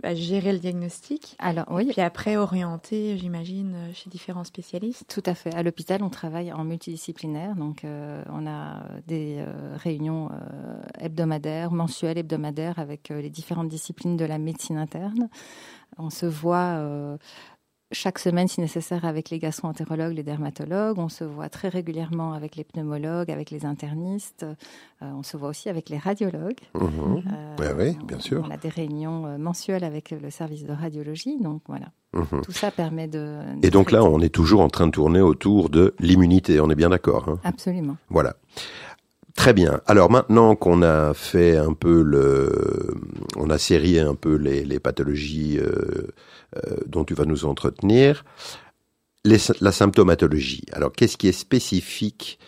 [0.02, 1.36] à gérer le diagnostic.
[1.38, 1.88] Alors oui.
[1.90, 5.04] Puis après orienter, j'imagine, chez différents spécialistes.
[5.08, 5.54] Tout à fait.
[5.54, 11.72] À l'hôpital, on travaille en multidisciplinaire, donc euh, on a des euh, réunions euh, hebdomadaires,
[11.72, 15.28] mensuelles, hebdomadaires avec les différentes disciplines de la médecine interne.
[15.98, 17.18] On se voit
[17.92, 20.98] chaque semaine, si nécessaire, avec les gastro-entérologues, les dermatologues.
[20.98, 24.44] On se voit très régulièrement avec les pneumologues, avec les internistes.
[25.02, 26.60] Euh, on se voit aussi avec les radiologues.
[26.74, 27.22] Mhm.
[27.60, 28.44] Euh, oui, bien sûr.
[28.46, 31.38] On a des réunions euh, mensuelles avec le service de radiologie.
[31.40, 31.86] Donc voilà.
[32.12, 32.42] Mhm.
[32.42, 33.40] Tout ça permet de.
[33.62, 36.60] Et donc là, on est toujours en train de tourner autour de l'immunité.
[36.60, 37.28] On est bien d'accord.
[37.28, 37.38] Hein?
[37.44, 37.96] Absolument.
[38.08, 38.36] Voilà.
[39.36, 39.80] Très bien.
[39.86, 42.94] Alors maintenant qu'on a fait un peu le,
[43.36, 46.08] on a sérié un peu les, les pathologies euh,
[46.56, 48.24] euh, dont tu vas nous entretenir,
[49.24, 50.64] la symptomatologie.
[50.72, 52.38] Alors qu'est-ce qui est spécifique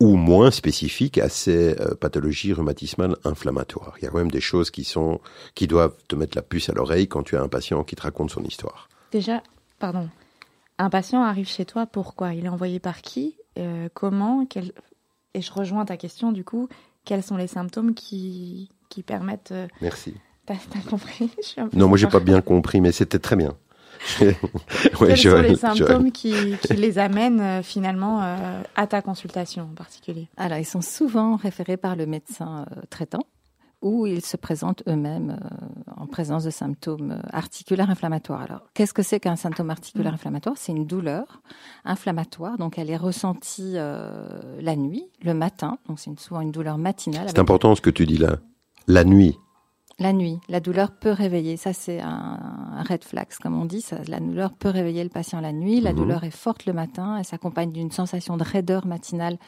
[0.00, 3.94] ou moins spécifique à ces euh, pathologies rhumatismales inflammatoires?
[3.98, 5.20] Il y a quand même des choses qui sont,
[5.54, 8.02] qui doivent te mettre la puce à l'oreille quand tu as un patient qui te
[8.02, 8.88] raconte son histoire.
[9.10, 9.42] Déjà,
[9.78, 10.08] pardon,
[10.78, 12.34] un patient arrive chez toi, pourquoi?
[12.34, 13.36] Il est envoyé par qui?
[13.94, 14.46] Comment?
[14.46, 14.72] Quel,
[15.34, 16.68] et je rejoins ta question du coup,
[17.04, 19.52] quels sont les symptômes qui, qui permettent...
[19.52, 20.14] Euh, Merci.
[20.46, 20.56] T'as
[20.88, 21.30] compris?
[21.72, 23.54] Non, moi j'ai pas bien compris, mais c'était très bien.
[24.20, 24.34] ouais,
[24.98, 29.74] Quels sont les symptômes qui, qui, les amènent euh, finalement euh, à ta consultation en
[29.74, 30.28] particulier?
[30.36, 33.26] Alors, ils sont souvent référés par le médecin traitant
[33.84, 38.40] où ils se présentent eux-mêmes euh, en présence de symptômes euh, articulaires inflammatoires.
[38.40, 40.14] Alors, qu'est-ce que c'est qu'un symptôme articulaire mm.
[40.14, 40.56] inflammatoire?
[40.58, 41.42] C'est une douleur
[41.84, 46.78] inflammatoire, donc elle est ressentie euh, la nuit, le matin, donc c'est souvent une douleur
[46.78, 47.26] matinale.
[47.28, 48.38] C'est important ce que tu dis là,
[48.86, 49.38] la nuit.
[50.00, 51.56] La nuit, la douleur peut réveiller.
[51.56, 53.80] Ça, c'est un, red flag, comme on dit.
[53.80, 55.80] Ça, la douleur peut réveiller le patient la nuit.
[55.80, 55.98] La mhm.
[55.98, 57.16] douleur est forte le matin.
[57.18, 59.38] Elle s'accompagne d'une sensation de raideur matinale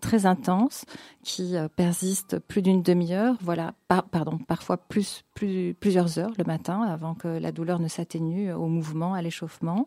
[0.00, 0.84] très intense
[1.24, 3.36] qui euh, persiste plus d'une demi-heure.
[3.40, 8.52] Voilà, pardon, parfois plus, plus, plusieurs heures le matin avant que la douleur ne s'atténue
[8.52, 9.86] au mouvement, à l'échauffement.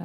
[0.00, 0.04] Euh,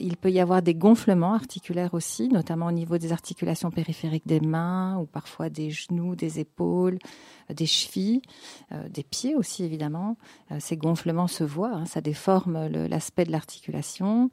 [0.00, 4.40] il peut y avoir des gonflements articulaires aussi, notamment au niveau des articulations périphériques des
[4.40, 6.98] mains ou parfois des genoux, des épaules,
[7.48, 8.22] euh, des chevilles,
[8.72, 10.16] euh, des pieds aussi évidemment.
[10.58, 14.30] ces gonflements se voient, hein, ça déforme l'aspect de l'articulation.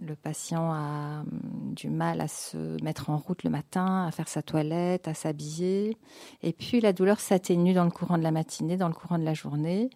[0.00, 4.28] le patient a hum, du mal à se mettre en route le matin, à faire
[4.28, 5.96] sa toilette, à s'habiller.
[6.42, 9.24] Et puis la douleur s'atténue dans le courant de la matinée, dans le courant de
[9.24, 9.90] la journée.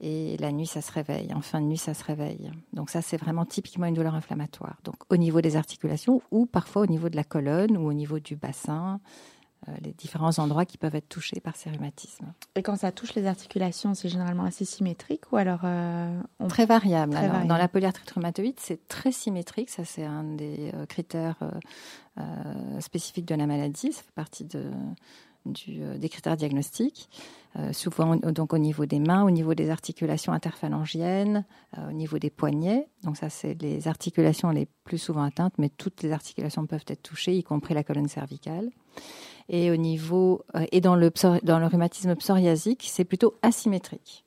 [0.00, 1.32] Et la nuit, ça se réveille.
[1.34, 2.50] En fin de nuit, ça se réveille.
[2.72, 4.76] Donc ça, c'est vraiment typiquement une douleur inflammatoire.
[4.84, 8.18] Donc au niveau des articulations ou parfois au niveau de la colonne ou au niveau
[8.18, 9.00] du bassin,
[9.68, 12.32] euh, les différents endroits qui peuvent être touchés par ces rhumatismes.
[12.54, 17.18] Et quand ça touche les articulations, c'est généralement assez symétrique ou alors euh, Très variable.
[17.46, 19.70] Dans la polyarthrite rhumatoïde, c'est très symétrique.
[19.70, 21.38] Ça, c'est un des euh, critères
[22.80, 23.92] spécifiques de la maladie.
[23.92, 24.70] Ça fait partie de,
[25.46, 27.08] du, des critères diagnostiques.
[27.58, 31.46] Euh, souvent donc au niveau des mains, au niveau des articulations interphalangiennes,
[31.78, 32.86] euh, au niveau des poignets.
[33.02, 37.02] Donc ça, c'est les articulations les plus souvent atteintes, mais toutes les articulations peuvent être
[37.02, 38.70] touchées, y compris la colonne cervicale.
[39.48, 41.10] Et au niveau euh, et dans le
[41.44, 44.24] dans le rhumatisme psoriasique, c'est plutôt asymétrique.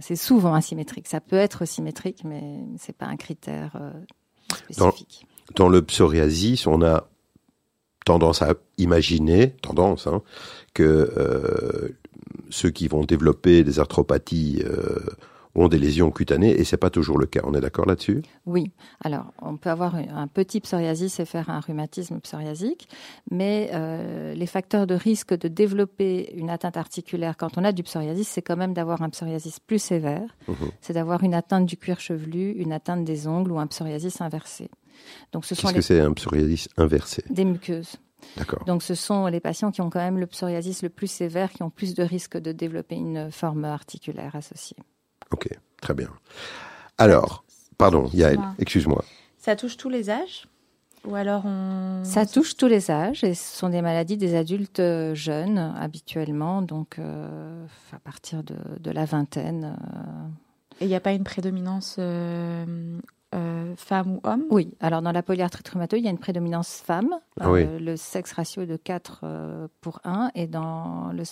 [0.00, 1.06] c'est souvent asymétrique.
[1.06, 3.80] Ça peut être symétrique, mais c'est pas un critère
[4.48, 5.26] spécifique.
[5.54, 7.06] Dans, dans, le psoriasis, on a
[8.04, 10.22] tendance à imaginer, tendance, hein,
[10.74, 11.94] que
[12.50, 14.98] ceux qui vont développer des arthropathies euh,
[15.56, 17.40] ont des lésions cutanées et c'est pas toujours le cas.
[17.44, 18.22] On est d'accord là-dessus?
[18.46, 18.72] Oui.
[19.04, 22.88] Alors, on peut avoir un petit psoriasis et faire un rhumatisme psoriasique,
[23.30, 27.84] mais euh, les facteurs de risque de développer une atteinte articulaire quand on a du
[27.84, 30.36] psoriasis, c'est quand même d'avoir un psoriasis plus sévère.
[30.48, 30.70] Mhm.
[30.80, 34.70] C'est d'avoir une atteinte du cuir chevelu, une atteinte des ongles ou un psoriasis inversé.
[35.32, 37.96] Donc, ce Qu'est-ce que c'est un psoriasis inversé Des muqueuses.
[38.66, 41.62] Donc ce sont les patients qui ont quand même le psoriasis le plus sévère qui
[41.62, 44.76] ont plus de risques de développer une forme articulaire associée.
[45.30, 45.48] Ok,
[45.80, 46.10] très bien.
[46.98, 47.44] Alors,
[47.78, 49.04] pardon, Yael, excuse-moi.
[49.38, 50.48] Ça touche tous les âges
[51.06, 52.02] ou alors on...
[52.02, 56.62] Ça touche tous les âges et ce sont des maladies des adultes euh, jeunes habituellement,
[56.62, 59.76] donc euh, à partir de, la vingtaine.
[59.78, 60.28] Euh.
[60.80, 62.98] Et il n'y a pas une prédominance euh,
[63.76, 67.10] femmes ou hommes Oui, alors dans la polyarthrite rhumatoïde, il y a une prédominance femme.
[67.40, 70.30] Ah euh, le sexe ratio est de 4 euh, pour 1.
[70.34, 71.22] Et dans le,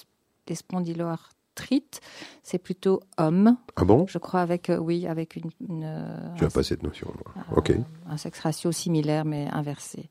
[0.49, 2.01] les spondyloarthrites,
[2.43, 3.57] c'est plutôt homme.
[3.77, 4.07] Ah bon?
[4.09, 5.51] Je crois avec, oui, avec une...
[5.69, 7.13] une Je n'ai pas cette notion.
[7.55, 7.73] ok.
[8.09, 10.09] Un sexe ratio similaire mais inversé.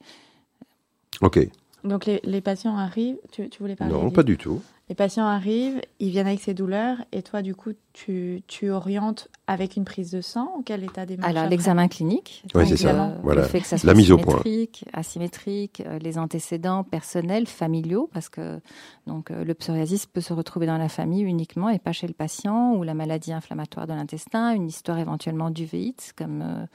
[1.21, 1.39] Ok.
[1.83, 4.61] Donc les, les patients arrivent, tu, tu voulais parler Non, pas du tout.
[4.89, 9.29] Les patients arrivent, ils viennent avec ces douleurs, et toi, du coup, tu, tu orientes
[9.47, 13.05] avec une prise de sang ou quel état des Alors l'examen clinique, donc, c'est ça.
[13.05, 13.43] euh, Voilà.
[13.43, 14.41] le fait que ça soit La mise au point.
[14.41, 18.59] symétrique, asymétrique, euh, les antécédents personnels, familiaux, parce que
[19.07, 22.13] donc euh, le psoriasis peut se retrouver dans la famille uniquement et pas chez le
[22.13, 26.65] patient, ou la maladie inflammatoire de l'intestin, une histoire éventuellement d'uvéite, comme euh,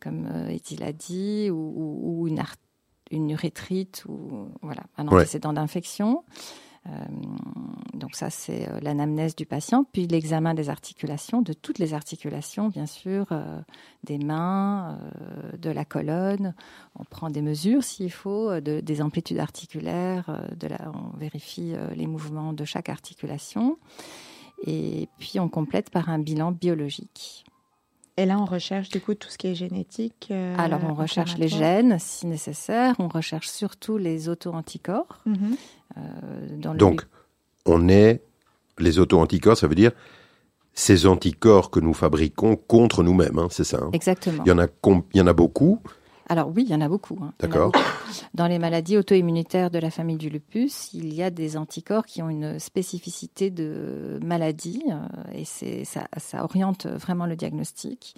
[0.00, 2.54] comme euh, Edith l'a dit, ou, ou- ou une, ar-
[3.10, 5.14] une urétrite, ou voilà, un Ouais.
[5.20, 6.24] antécédent d'infection.
[6.86, 6.90] Euh,
[7.92, 12.68] donc ça, c'est euh, l'anamnèse du patient, puis l'examen des articulations, de toutes les articulations,
[12.68, 13.60] bien sûr, euh,
[14.04, 16.54] des mains, euh, de la colonne.
[16.98, 22.06] On prend des mesures s'il faut, de- des amplitudes articulaires, de la, on vérifie les
[22.06, 23.76] mouvements de chaque articulation.
[24.66, 27.44] Et puis on complète par un bilan biologique.
[28.20, 30.28] Et là, on recherche du coup tout ce qui est génétique.
[30.30, 35.20] euh, Alors on recherche les gènes si nécessaire, on recherche surtout les auto-anticorps.
[35.24, 35.56] Mhm.
[35.96, 36.00] euh,
[36.58, 37.06] dans le Donc,
[37.64, 38.22] on est
[38.78, 39.92] les auto-anticorps, ça veut dire
[40.74, 43.78] ces anticorps que nous fabriquons contre nous-mêmes, hein, c'est ça.
[43.82, 43.90] hein.
[43.94, 44.42] Exactement.
[44.44, 45.80] Il y en a, com- il y en a beaucoup.
[46.30, 47.18] Alors oui, il y en a beaucoup.
[47.22, 47.32] hein.
[47.40, 47.72] D'accord.
[48.34, 52.22] Dans les maladies auto-immunitaires de la famille du lupus, il y a des anticorps qui
[52.22, 54.98] ont une spécificité de maladie euh,
[55.34, 58.14] et c'est ça, ça oriente vraiment le diagnostic.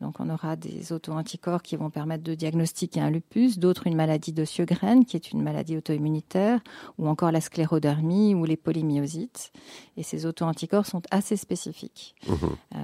[0.00, 4.32] Donc on aura des auto-anticorps qui vont permettre de diagnostiquer un lupus, d'autres une maladie
[4.32, 6.60] de Sjögren qui est une maladie auto-immunitaire
[6.98, 9.52] ou encore la sclérodermie ou les polymyosites.
[9.96, 12.14] Et ces auto-anticorps sont assez spécifiques.
[12.28, 12.36] Mhm.
[12.76, 12.78] Euh,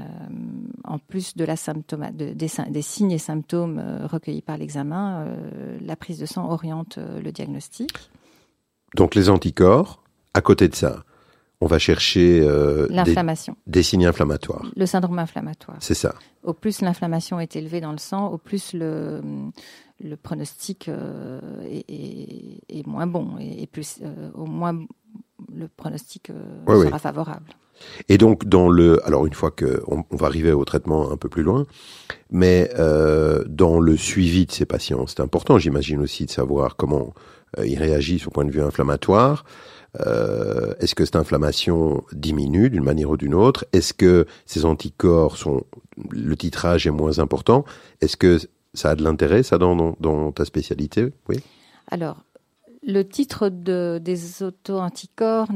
[0.84, 4.71] en plus de la symptoma- de- des, des signes et symptômes euh, recueillis par l'examen,
[4.76, 7.90] euh, la prise de sang oriente euh, le diagnostic.
[8.96, 10.02] Donc les anticorps,
[10.34, 11.04] à côté de ça,
[11.60, 14.66] on va chercher euh, des, L'inflammation, des signes inflammatoires.
[14.76, 15.76] le syndrome inflammatoire.
[15.80, 16.14] C'est ça.
[16.42, 19.22] Au plus l'inflammation est élevée dans le sang, au plus le,
[20.00, 24.76] le pronostic euh, est, est- est moins bon et, plus euh, au moins
[25.54, 26.30] le pronostic
[26.66, 26.98] sera oui.
[26.98, 27.52] favorable.
[28.08, 31.28] Et donc dans le, alors une fois que on, va arriver au traitement un peu
[31.28, 31.66] plus loin,
[32.30, 37.14] mais euh, dans le suivi de ces patients, c'est important, j'imagine aussi de savoir comment
[37.58, 39.44] euh, ils réagissent au point de vue inflammatoire.
[40.00, 43.66] Euh, Est-ce que cette inflammation diminue d'une manière ou d'une autre?
[43.72, 45.64] Est-ce que ces anticorps sont,
[46.10, 47.64] le titrage est moins important?
[48.00, 48.38] Est-ce que
[48.74, 51.12] ça a de l'intérêt, ça, dans, dans, ta spécialité?
[51.28, 51.36] Oui.
[51.90, 52.24] Alors,
[52.86, 55.48] le titre de, des auto-anticorps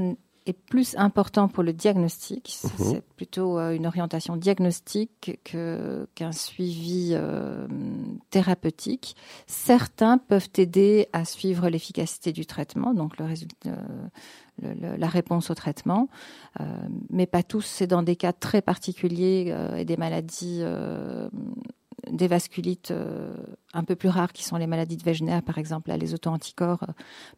[0.46, 2.54] est plus important pour le diagnostic.
[2.58, 2.90] C'est Mhm.
[2.92, 7.66] c'est plutôt euh, une orientation diagnostique que- qu'un suivi euh,
[8.30, 9.16] thérapeutique.
[9.46, 13.70] Certains peuvent aider à suivre l'efficacité du traitement, donc le résultat,
[14.62, 16.08] le- le- la réponse au traitement,
[16.60, 16.64] euh,
[17.10, 17.64] mais pas tous.
[17.66, 21.28] C'est dans des cas très particuliers euh, et des maladies euh,
[22.10, 23.34] des vasculites euh,
[23.72, 25.88] un peu plus rares qui sont les maladies de Wegener, par exemple.
[25.88, 26.92] Là, les auto-anticorps euh,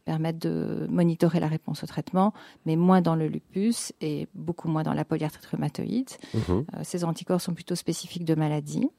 [0.04, 2.34] permettent de monitorer la réponse au traitement,
[2.66, 6.10] mais moins dans le lupus et beaucoup moins dans la polyarthrite rhumatoïde.
[6.34, 6.40] Mhm.
[6.50, 8.90] Euh, ces anticorps sont plutôt spécifiques de maladies.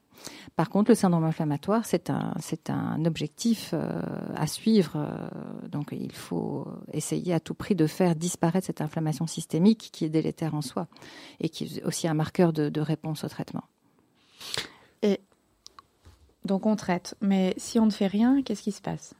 [0.56, 4.02] Par contre, le syndrome inflammatoire, c'est un, c'est un objectif euh,
[4.34, 4.96] à suivre.
[4.96, 10.04] euh, donc, il faut essayer à tout prix de faire disparaître cette inflammation systémique qui
[10.04, 10.88] est délétère en soi
[11.40, 13.64] et qui est aussi un marqueur de, de réponse au traitement.
[16.44, 17.14] Donc on traite.
[17.20, 19.14] Mais si on ne fait rien, qu'est-ce qui se passe?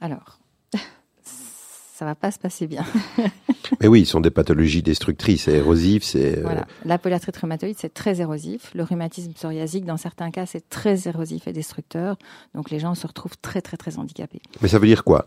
[0.00, 0.38] Alors,
[1.22, 2.84] ça va pas se passer bien.
[3.80, 6.02] Mais oui, ils sont des pathologies destructrices et érosives.
[6.04, 6.66] C'est euh, Voilà.
[6.84, 8.70] La polyarthrite rhumatoïde, c'est très érosif.
[8.74, 12.16] Le rhumatisme psoriasique, dans certains cas, c'est très érosif et destructeur.
[12.54, 14.42] Donc, les gens se retrouvent très, très, très handicapés.
[14.60, 15.26] Mais ça veut dire quoi?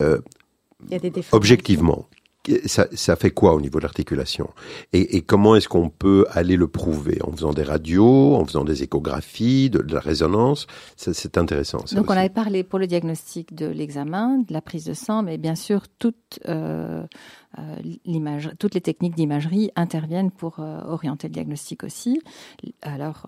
[0.00, 0.20] Euh,
[0.86, 1.36] Il y a des défauts.
[1.36, 2.06] Objectivement,
[2.66, 4.50] ça, ça fait quoi au niveau de l'articulation?
[4.92, 7.18] Et, et comment est-ce qu'on peut aller le prouver?
[7.22, 10.66] En faisant des radios, en faisant des échographies, de, de la résonance?
[10.96, 11.78] C'est intéressant.
[11.92, 15.38] Donc, on avait parlé pour le diagnostic de l'examen, de la prise de sang, mais
[15.38, 17.04] bien sûr, toute, euh,
[17.58, 22.20] euh, toutes les techniques d'imagerie interviennent pour euh, orienter le diagnostic aussi.
[22.82, 23.26] Alors,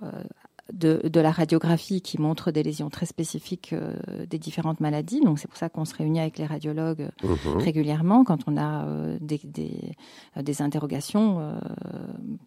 [0.73, 3.95] de, de la radiographie qui montre des lésions très spécifiques euh,
[4.29, 5.21] des différentes maladies.
[5.21, 7.59] Donc, c'est pour ça qu'on se réunit avec les radiologues Mhm.
[7.59, 9.93] régulièrement quand on a euh, des, des,
[10.37, 11.59] euh, des interrogations euh,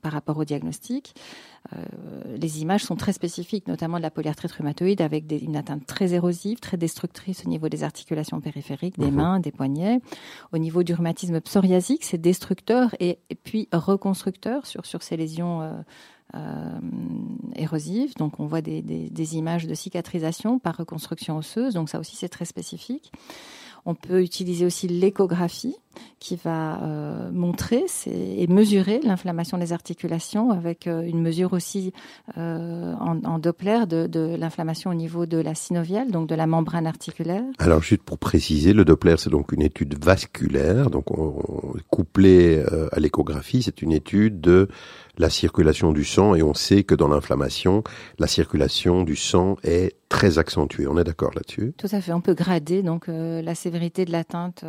[0.01, 1.15] par rapport au diagnostic.
[1.73, 1.77] Euh,
[2.37, 6.13] les images sont très spécifiques, notamment de la polyarthrite rhumatoïde avec des, une atteinte très
[6.13, 9.15] érosive, très destructrice au niveau des articulations périphériques, des Mhm.
[9.15, 10.01] mains, des poignets.
[10.51, 15.61] Au niveau du rhumatisme psoriasique, c'est destructeur et, et puis reconstructeur sur, sur ces lésions
[16.35, 16.79] euh,
[17.55, 18.15] érosives.
[18.15, 22.45] Donc on voit des, images de cicatrisation par reconstruction osseuse, donc ça aussi c'est très
[22.45, 23.11] spécifique.
[23.85, 25.75] On peut utiliser aussi l'échographie
[26.17, 31.91] qui va euh, montrer et mesurer l'inflammation des articulations avec euh, une mesure aussi
[32.35, 37.43] en, Doppler de, l'inflammation au niveau de la synoviale, donc de la membrane articulaire.
[37.59, 42.99] Alors juste pour préciser, le Doppler c'est donc une étude vasculaire, donc on, couplé à
[42.99, 44.69] l'échographie, c'est une étude de
[45.17, 47.83] la circulation du sang et on sait que dans l'inflammation,
[48.19, 50.87] la circulation du sang est très accentuée.
[50.87, 51.73] On est d'accord là-dessus?
[51.77, 52.13] Tout à fait.
[52.13, 54.65] On peut grader donc la sévérité de l'atteinte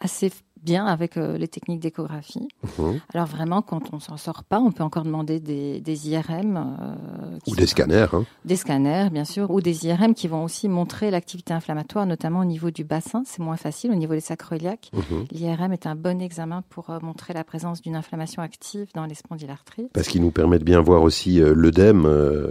[0.00, 0.32] assez
[0.62, 2.48] bien avec euh, les techniques d'échographie.
[2.78, 3.00] Mhm.
[3.12, 6.56] Alors vraiment, quand on s'en sort pas, on peut encore demander des, des IRM.
[6.56, 8.06] Euh, ou des scanners.
[8.12, 8.24] Hein.
[8.44, 12.44] Des scanners, bien sûr, ou des IRM qui vont aussi montrer l'activité inflammatoire, notamment au
[12.44, 13.22] niveau du bassin.
[13.26, 14.90] C'est moins facile au niveau des sacroiliacs.
[14.92, 15.26] Mhm.
[15.30, 19.14] L'IRM est un bon examen pour euh, montrer la présence d'une inflammation active dans les
[19.14, 19.88] spondylarthries.
[19.92, 22.06] Parce qu'il nous permet de bien voir aussi l'œdème,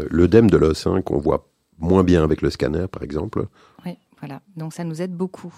[0.09, 1.47] l'œdème de l'os, hein, qu'on voit
[1.80, 3.47] moins bien avec le scanner, par exemple.
[3.86, 4.41] Oui, voilà.
[4.55, 5.53] Donc ça nous aide beaucoup.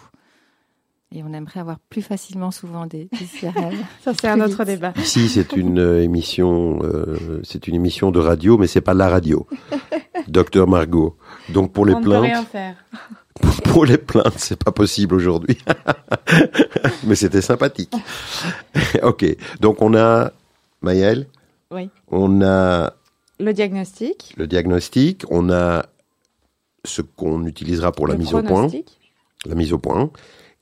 [1.16, 3.26] Et on aimerait avoir plus facilement souvent des, des
[4.04, 4.94] Ça, c'est un autre débat.
[4.98, 9.10] Ici, c'est une euh, émission, euh, c'est une émission de radio, mais c'est pas la
[9.10, 9.46] radio.
[10.28, 11.16] Docteur Margot.
[11.50, 12.22] Donc pour les on plaintes.
[12.22, 12.76] Peut rien faire.
[13.64, 15.58] Pour les plaintes, c'est pas possible aujourd'hui.
[17.04, 17.92] mais c'était sympathique.
[19.02, 19.26] ok.
[19.60, 20.32] Donc on a
[20.82, 21.26] Maëlle.
[21.72, 21.90] Oui.
[22.10, 22.94] On a.
[23.40, 24.36] Le diagnostic.
[24.38, 25.24] Le diagnostic.
[25.32, 25.88] On a
[26.86, 28.68] ce qu'on utilisera pour la mise au point.
[29.46, 30.12] La mise au point.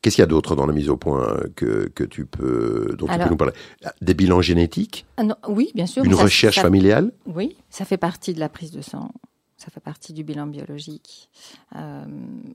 [0.02, 3.08] Qu'est-ce qu'il y a d'autre dans la mise au point que, que tu peux, dont
[3.08, 3.54] tu peux nous parler?
[4.02, 5.06] Des bilans génétiques?
[5.18, 6.04] Ah Oui, bien sûr.
[6.04, 7.12] Une recherche familiale?
[7.28, 9.12] Oui, ça fait partie de la prise de sang.
[9.58, 11.30] Ça fait partie du bilan biologique.
[11.76, 12.04] Euh,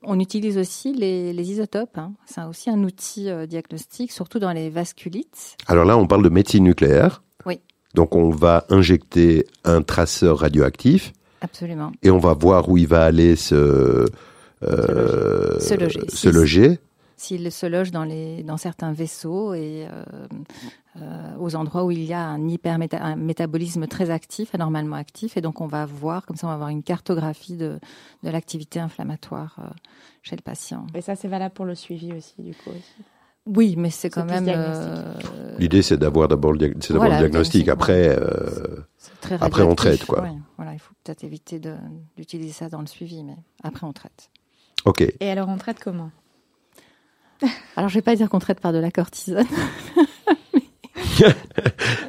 [0.02, 1.98] on utilise aussi les, les isotopes.
[1.98, 2.14] Hein.
[2.26, 5.56] C'est aussi un outil euh, diagnostique, surtout dans les vasculites.
[5.68, 7.22] Alors là, on parle de médecine nucléaire.
[7.44, 7.60] Oui.
[7.94, 11.12] Donc on va injecter un traceur radioactif.
[11.42, 11.92] Absolument.
[12.02, 14.04] Et on va voir où il va aller se,
[14.64, 16.00] euh, se loger.
[16.08, 16.80] Se loger
[17.16, 20.04] s'il se loge dans, les, dans certains vaisseaux et euh,
[21.00, 25.36] euh, aux endroits où il y a un hypermétabolisme très actif, anormalement actif.
[25.36, 27.78] Et donc, on va voir, comme ça, on va avoir une cartographie de,
[28.22, 29.68] de l'activité inflammatoire euh,
[30.22, 30.86] chez le patient.
[30.94, 32.70] Et ça, c'est valable pour le suivi aussi, du coup.
[33.46, 34.50] Oui, mais c'est quand même.
[35.58, 37.68] L'idée, c'est d'avoir d'abord le, diagnostic.
[37.68, 38.18] Après,
[39.40, 40.28] après on traite, quoi.
[40.56, 41.60] voilà, il faut peut-être éviter
[42.16, 44.30] d'utiliser ça dans le suivi, mais après, on traite.
[44.84, 45.04] Ok.
[45.20, 46.10] Et alors, on traite comment?
[47.76, 49.46] alors, je vais pas dire qu'on traite par de la cortisone.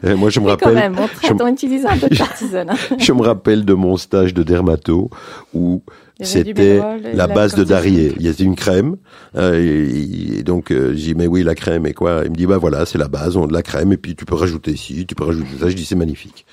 [0.03, 0.67] Moi, je me rappelle.
[0.69, 2.71] Quand même, on, traite, on utilise un peu de cortisone.
[2.97, 5.09] je me rappelle de mon stage de dermato
[5.53, 5.81] où
[6.21, 6.81] c'était
[7.13, 8.13] la base de Darier.
[8.17, 8.97] Il y avait une crème.
[9.35, 9.89] Euh,
[10.37, 12.21] et, donc, euh, j'ai dit, mais oui, la crème et quoi?
[12.25, 14.15] Il me dit, bah voilà, c'est la base, on a de la crème et puis
[14.15, 15.69] tu peux rajouter ci, tu peux rajouter ça.
[15.69, 16.45] Je dis, c'est magnifique.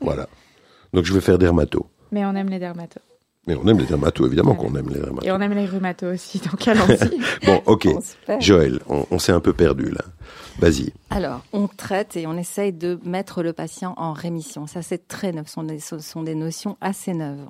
[0.00, 0.28] Voilà.
[0.92, 1.86] Donc, je vais faire dermato.
[2.12, 3.02] Mais on aime les dermatos.
[3.46, 5.26] Mais on aime les dermatos, évidemment qu'on aime les dermatos.
[5.26, 7.46] Et on aime les rhumatos aussi, donc allons-y.
[7.46, 7.88] bon, ok.
[8.40, 10.04] Joël, on, s'est un peu perdu là.
[10.58, 10.92] Vas-y.
[11.08, 14.66] Alors, on traite et on essaye de mettre le patient en rémission.
[14.66, 15.46] Ça, c'est très neuf.
[15.46, 17.46] Ce sont des, sont des notions assez neuves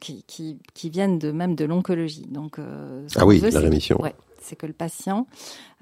[0.00, 2.26] qui, qui, qui, viennent de même de l'oncologie.
[2.30, 4.00] Donc, euh, ah oui, la rémission.
[4.00, 5.26] Ouais, c'est que le patient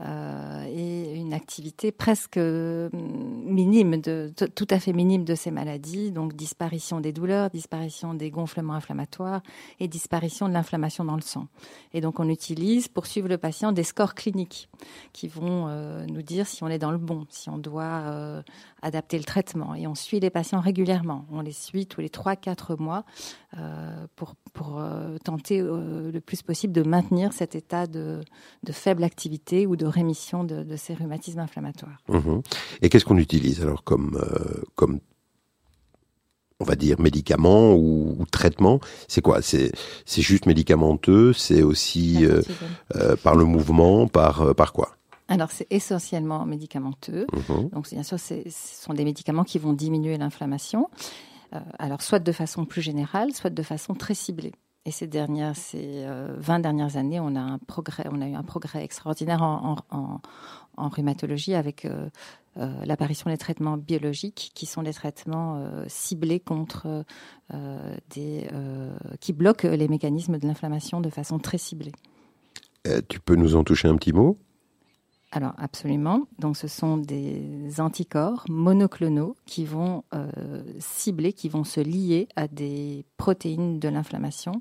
[0.00, 6.34] euh, ait une activité presque euh, minime, tout à fait minime de ces maladies, donc
[6.34, 9.40] disparition des douleurs, disparition des gonflements inflammatoires
[9.78, 11.46] et disparition de l'inflammation dans le sang.
[11.92, 14.68] Et donc on utilise pour suivre le patient des scores cliniques
[15.12, 18.42] qui vont euh, nous dire si on est dans le bon, si on doit
[18.82, 19.76] adapter le traitement.
[19.76, 21.24] Et on suit les patients régulièrement.
[21.30, 23.04] On les suit tous les 3-4 mois
[24.16, 24.82] pour, pour
[25.22, 28.20] tenter le plus possible de maintenir cet état de,
[28.64, 31.98] de faible activité ou de rémission de, de ces rhumatismes inflammatoires.
[32.08, 32.40] Mmh
[32.82, 34.20] Et qu'est-ce qu'on utilise alors comme,
[34.74, 35.00] comme
[36.60, 39.42] on va dire médicaments ou, ou traitements C'est quoi?
[39.42, 39.72] C'est
[40.04, 41.32] c'est juste médicamenteux?
[41.32, 42.42] C'est aussi euh,
[42.96, 44.96] euh, par le mouvement, par euh, par quoi?
[45.28, 47.26] Alors c'est essentiellement médicamenteux.
[47.32, 47.70] Mhm.
[47.70, 50.88] Donc bien sûr, ce sont des médicaments qui vont diminuer l'inflammation.
[51.78, 54.52] alors soit de façon plus générale, soit de façon très ciblée.
[54.86, 56.06] Et ces dernières, ces
[56.36, 57.58] 20 dernières années, on a
[58.28, 60.20] eu un progrès extraordinaire en,
[60.76, 62.08] rhumatologie avec euh,
[62.56, 67.04] euh, l'apparition des traitements biologiques qui sont des traitements euh, ciblés contre
[68.10, 68.48] des
[69.20, 71.92] qui bloquent les mécanismes de l'inflammation de façon très ciblée.
[73.08, 74.36] tu peux nous en toucher un petit mot?
[75.36, 76.28] Alors absolument.
[76.38, 80.04] Donc ce sont des anticorps monoclonaux qui vont
[80.78, 84.52] cibler, qui vont se lier à des protéines de l'inflammation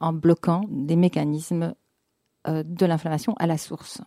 [0.00, 1.74] en bloquant des mécanismes
[2.48, 4.00] de l'inflammation à la source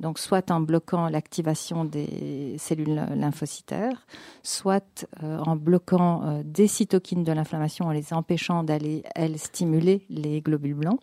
[0.00, 4.06] donc soit en bloquant l'activation des cellules lymphocytaires,
[4.42, 10.04] soit euh, en bloquant euh, des cytokines de l'inflammation en les empêchant d'aller, elles, stimuler
[10.10, 11.00] les globules blancs.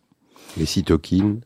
[0.58, 1.42] Les cytokines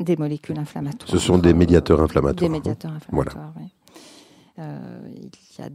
[0.00, 1.10] Des molécules inflammatoires.
[1.10, 2.48] Ce sont des médiateurs inflammatoires.
[2.48, 3.66] Des médiateurs inflammatoires, oui.
[4.58, 4.78] Euh,
[5.14, 5.68] il y a,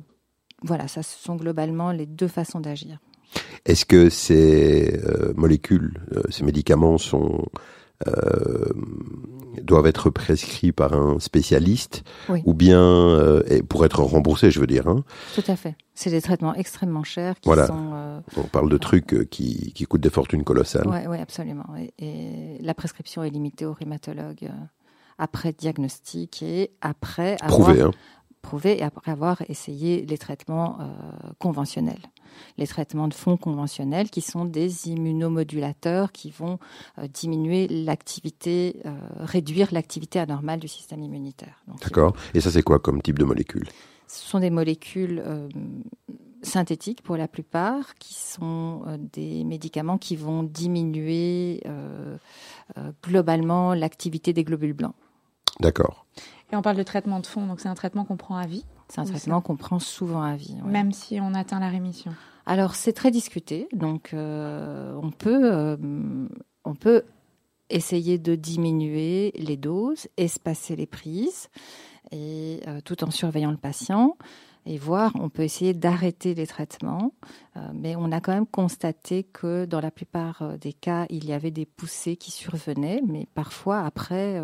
[0.64, 3.00] voilà, ça ce sont globalement les deux façons d'agir.
[3.66, 7.46] Est-ce que ces euh, molécules, euh, ces médicaments sont
[9.62, 12.04] doivent être prescrits par un spécialiste
[12.46, 14.88] ou bien pour être remboursés, je veux dire.
[14.88, 15.04] Hein.
[15.34, 15.76] Tout à fait.
[15.94, 18.22] C'est des traitements extrêmement chers qui sont.
[18.38, 20.88] On parle de trucs qui, qui coûtent des fortunes colossales.
[20.88, 21.68] Oui, ouais, absolument.
[22.00, 24.52] Et, la prescription est limitée aux rhumatologues
[25.18, 27.92] après diagnostic et après Prouvé, hein
[28.46, 30.86] prouvé et après avoir essayé les traitements euh,
[31.40, 32.02] conventionnels.
[32.58, 36.60] Les traitements de fond conventionnels qui sont des immunomodulateurs qui vont
[36.98, 41.64] euh, diminuer l'activité, euh, réduire l'activité anormale du système immunitaire.
[41.82, 42.16] D'accord.
[42.34, 43.68] Et ça, c'est quoi comme type de molécules?
[44.08, 45.24] Ce sont des molécules
[46.44, 48.84] synthétiques pour la plupart, qui sont
[49.14, 51.64] des médicaments qui vont diminuer
[53.04, 54.94] globalement l'activité des globules blancs.
[55.60, 56.06] D'accord.
[56.52, 58.66] Et on parle de traitement de fond, donc c'est un traitement qu'on prend à vie?
[58.88, 60.56] C'est un traitement qu'on prend souvent à vie.
[60.64, 62.14] Même si on atteint la rémission
[62.46, 65.78] Alors c'est très discuté, donc euh, on, peut, euh,
[66.64, 67.04] on peut
[67.70, 71.50] essayer de diminuer les doses, espacer les prises,
[72.12, 74.16] et euh, tout en surveillant le patient
[74.68, 77.12] et voir, on peut essayer d'arrêter les traitements,
[77.76, 81.52] mais on a quand même constaté que dans la plupart des cas, il y avait
[81.52, 84.42] des poussées qui survenaient, mais parfois après,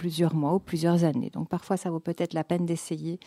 [0.00, 1.28] plusieurs mois ou plusieurs années.
[1.28, 3.20] Donc parfois, ça vaut peut-être la peine d'essayer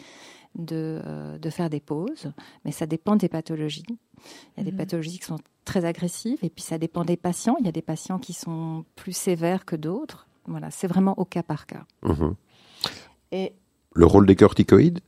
[0.55, 2.31] de, euh, de, faire des pauses,
[2.65, 3.85] mais ça dépend des pathologies.
[3.87, 4.77] Il y a des mhm.
[4.77, 7.57] pathologies qui sont très agressives et puis ça dépend des patients.
[7.59, 10.25] Il y a des patients qui sont plus sévères que d'autres.
[10.47, 11.85] Voilà, c'est vraiment au cas par cas.
[12.01, 12.33] Mhm.
[13.31, 13.53] Et
[13.93, 14.99] le rôle des corticoïdes?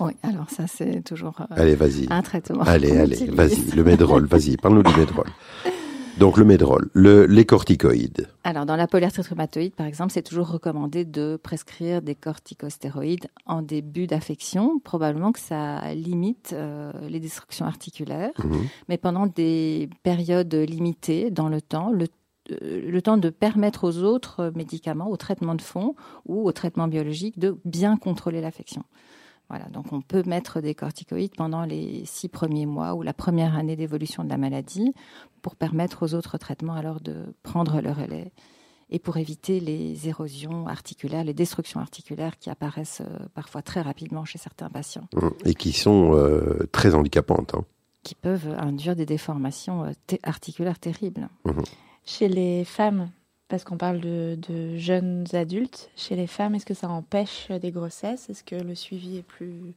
[0.00, 2.08] Oui, alors ça c'est toujours euh, allez, vas-y.
[2.10, 2.62] un traitement.
[2.62, 5.26] Allez, allez, vas-y, le médrol, vas-y, parle-nous du médrol.
[6.18, 8.28] Donc le médrol, le, les corticoïdes.
[8.44, 13.62] Alors dans la polyarthrite rhumatoïde, par exemple, c'est toujours recommandé de prescrire des corticostéroïdes en
[13.62, 14.78] début d'affection.
[14.78, 18.66] Probablement que ça limite euh, les destructions articulaires, mhm.
[18.88, 22.06] mais pendant des périodes limitées dans le temps, le
[22.50, 25.94] euh, le temps de permettre aux autres médicaments, au traitement de fond
[26.26, 28.84] ou au traitement biologique, de bien contrôler l'affection.
[29.50, 33.56] Voilà, donc on peut mettre des corticoïdes pendant les six premiers mois ou la première
[33.56, 34.94] année d'évolution de la maladie
[35.42, 38.32] pour permettre aux autres traitements alors de prendre le relais
[38.90, 44.24] et pour éviter les érosions articulaires, les destructions articulaires qui apparaissent euh, parfois très rapidement
[44.24, 45.08] chez certains patients.
[45.14, 45.28] Mmh.
[45.46, 47.54] Et qui sont euh, très handicapantes.
[47.54, 47.64] Hein.
[48.02, 51.28] Qui peuvent induire des déformations euh, articulaires terribles.
[51.44, 51.50] Mmh.
[52.04, 53.10] Chez les femmes,
[53.48, 58.28] parce qu'on parle de, jeunes adultes, chez les femmes, est-ce que ça empêche des grossesses?
[58.30, 59.74] Est-ce que le suivi est plus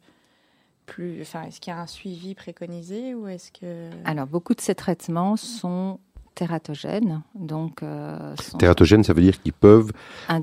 [0.85, 4.61] plus, enfin, est-ce qu'il y a un suivi préconisé ou est-ce que Alors, beaucoup de
[4.61, 5.99] ces traitements sont
[6.33, 7.23] tératogènes.
[7.35, 9.91] Donc, euh, Tératogènes, ça veut dire qu'ils peuvent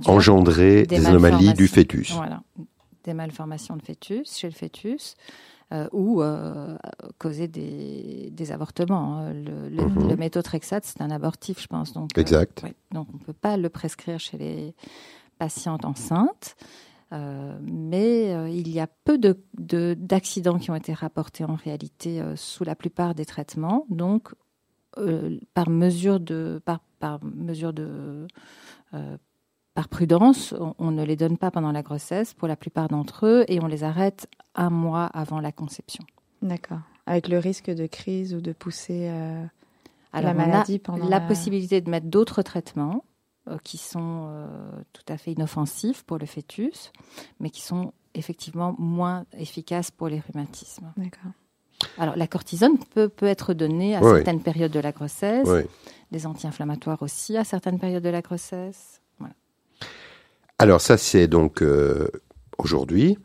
[0.07, 2.13] engendrer des, anomalies du fœtus.
[2.13, 2.43] Voilà,
[3.05, 5.17] des malformations de fœtus chez le fœtus.
[5.73, 6.77] Euh, ou euh,
[7.19, 9.17] causer des, des avortements.
[9.17, 9.33] Hein.
[9.33, 10.17] Le, le, mhm.
[10.19, 11.95] méthotrexate, c'est un abortif, je pense.
[11.95, 12.65] Donc, exact.
[12.93, 14.75] donc, on ne peut pas le prescrire chez les
[15.39, 16.55] patientes enceintes.
[17.13, 22.21] Euh, mais euh, il y a peu d'accidents de, qui ont été rapportés en réalité
[22.21, 23.87] euh, sous la plupart des traitements.
[23.89, 24.31] Donc,
[25.55, 28.29] par mesure de, par, par mesure de,
[29.75, 33.45] par prudence, on, ne les donne pas pendant la grossesse pour la plupart d'entre eux
[33.49, 36.05] et on les arrête un mois avant la conception.
[36.43, 36.81] D'accord.
[37.07, 39.09] Avec le risque de crise ou de pousser
[40.13, 43.05] à la maladie pendant la possibilité de mettre d'autres traitements
[43.49, 44.47] euh, qui sont euh,
[44.95, 46.93] tout à fait inoffensifs pour le fœtus,
[47.41, 50.91] mais qui sont effectivement moins efficaces pour les rhumatismes.
[50.97, 51.33] D'accord.
[51.99, 55.47] Alors, la cortisone peut, peut être donnée à certaines périodes de la grossesse,
[56.11, 59.03] des anti-inflammatoires aussi à certaines périodes de la grossesse.
[60.59, 62.09] Alors, ça, c'est donc euh,
[62.59, 63.19] aujourd'hui,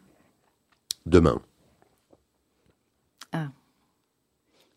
[1.06, 1.40] demain.
[3.32, 3.50] Ah.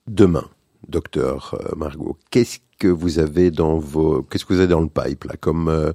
[0.06, 0.48] Demain,
[0.88, 5.24] docteur Margot, qu'est-ce que vous avez dans vos, qu'est-ce que vous avez dans le pipe
[5.24, 5.92] là, comme euh,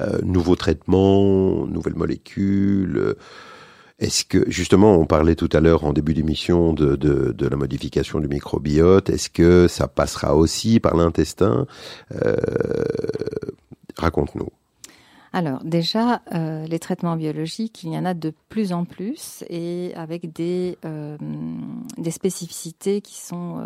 [0.00, 3.16] euh, nouveaux traitements, nouvelles molécules
[3.98, 8.20] Est-ce que justement, on parlait tout à l'heure en début d'émission de, de, la modification
[8.20, 9.10] du microbiote.
[9.10, 11.66] Est-ce que ça passera aussi par l'intestin?
[12.14, 12.36] Euh,
[13.96, 14.50] Raconte-nous.
[15.32, 20.32] Alors déjà, les traitements biologiques, il y en a de plus en plus et avec
[20.32, 20.76] des,
[21.98, 23.62] des spécificités qui sont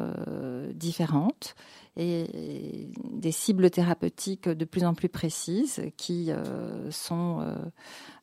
[0.74, 1.54] différentes
[1.96, 7.54] et des cibles thérapeutiques de plus en plus précises qui euh, sont euh,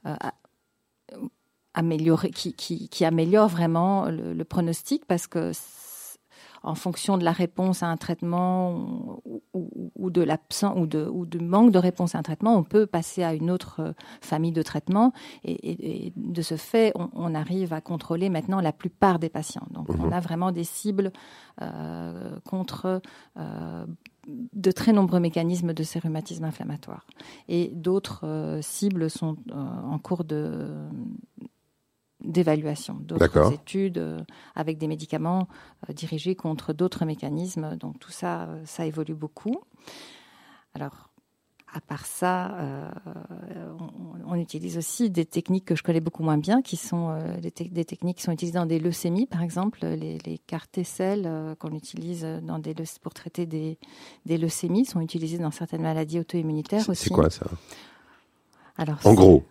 [0.06, 0.16] euh,
[2.34, 5.52] qui, améliorent vraiment le, pronostic parce que
[6.64, 9.42] en fonction de la réponse à un traitement ou,
[9.96, 12.86] ou, de l'absence ou de, ou de manque de réponse à un traitement, on peut
[12.86, 15.14] passer à une autre euh, famille de traitements.
[15.44, 19.68] Et, et, de ce fait, on, on, arrive à contrôler maintenant la plupart des patients.
[19.72, 20.14] Donc, on mhm.
[20.14, 21.12] a vraiment des cibles
[21.62, 23.02] euh, contre
[23.38, 23.86] euh,
[24.28, 27.06] de très nombreux mécanismes de ces rhumatismes inflammatoires.
[27.50, 30.70] Et d'autres euh, cibles sont en cours de
[32.24, 34.20] d'évaluation, d'autres études euh,
[34.56, 35.48] avec des médicaments
[35.90, 37.76] dirigés contre d'autres mécanismes.
[37.78, 39.62] Donc tout ça, ça évolue beaucoup.
[40.74, 41.12] Alors,
[41.74, 42.90] à part ça, euh,
[44.28, 47.86] on, utilise aussi des techniques que je connais beaucoup moins bien, qui sont euh, des,
[47.86, 52.26] techniques qui sont utilisées dans des leucémies, par exemple, les, les cartes euh, qu'on utilise
[52.44, 53.78] dans des pour traiter des,
[54.26, 57.06] des, leucémies sont utilisées dans certaines maladies auto-immunitaires aussi.
[57.06, 57.46] C'est quoi ça?
[58.78, 59.44] Alors, en gros.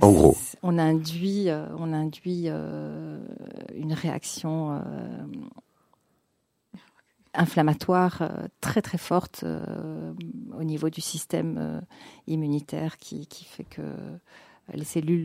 [0.00, 0.36] En gros.
[0.62, 4.80] On induit, on induit une réaction
[7.38, 10.12] inflammatoire euh, très très forte euh,
[10.58, 11.80] au niveau du système euh,
[12.26, 13.82] immunitaire qui, qui, fait que
[14.74, 15.24] les cellules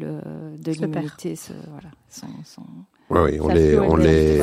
[0.58, 2.66] de l'immunité se, voilà, sont, sont
[3.10, 4.42] oui, on les, on, les,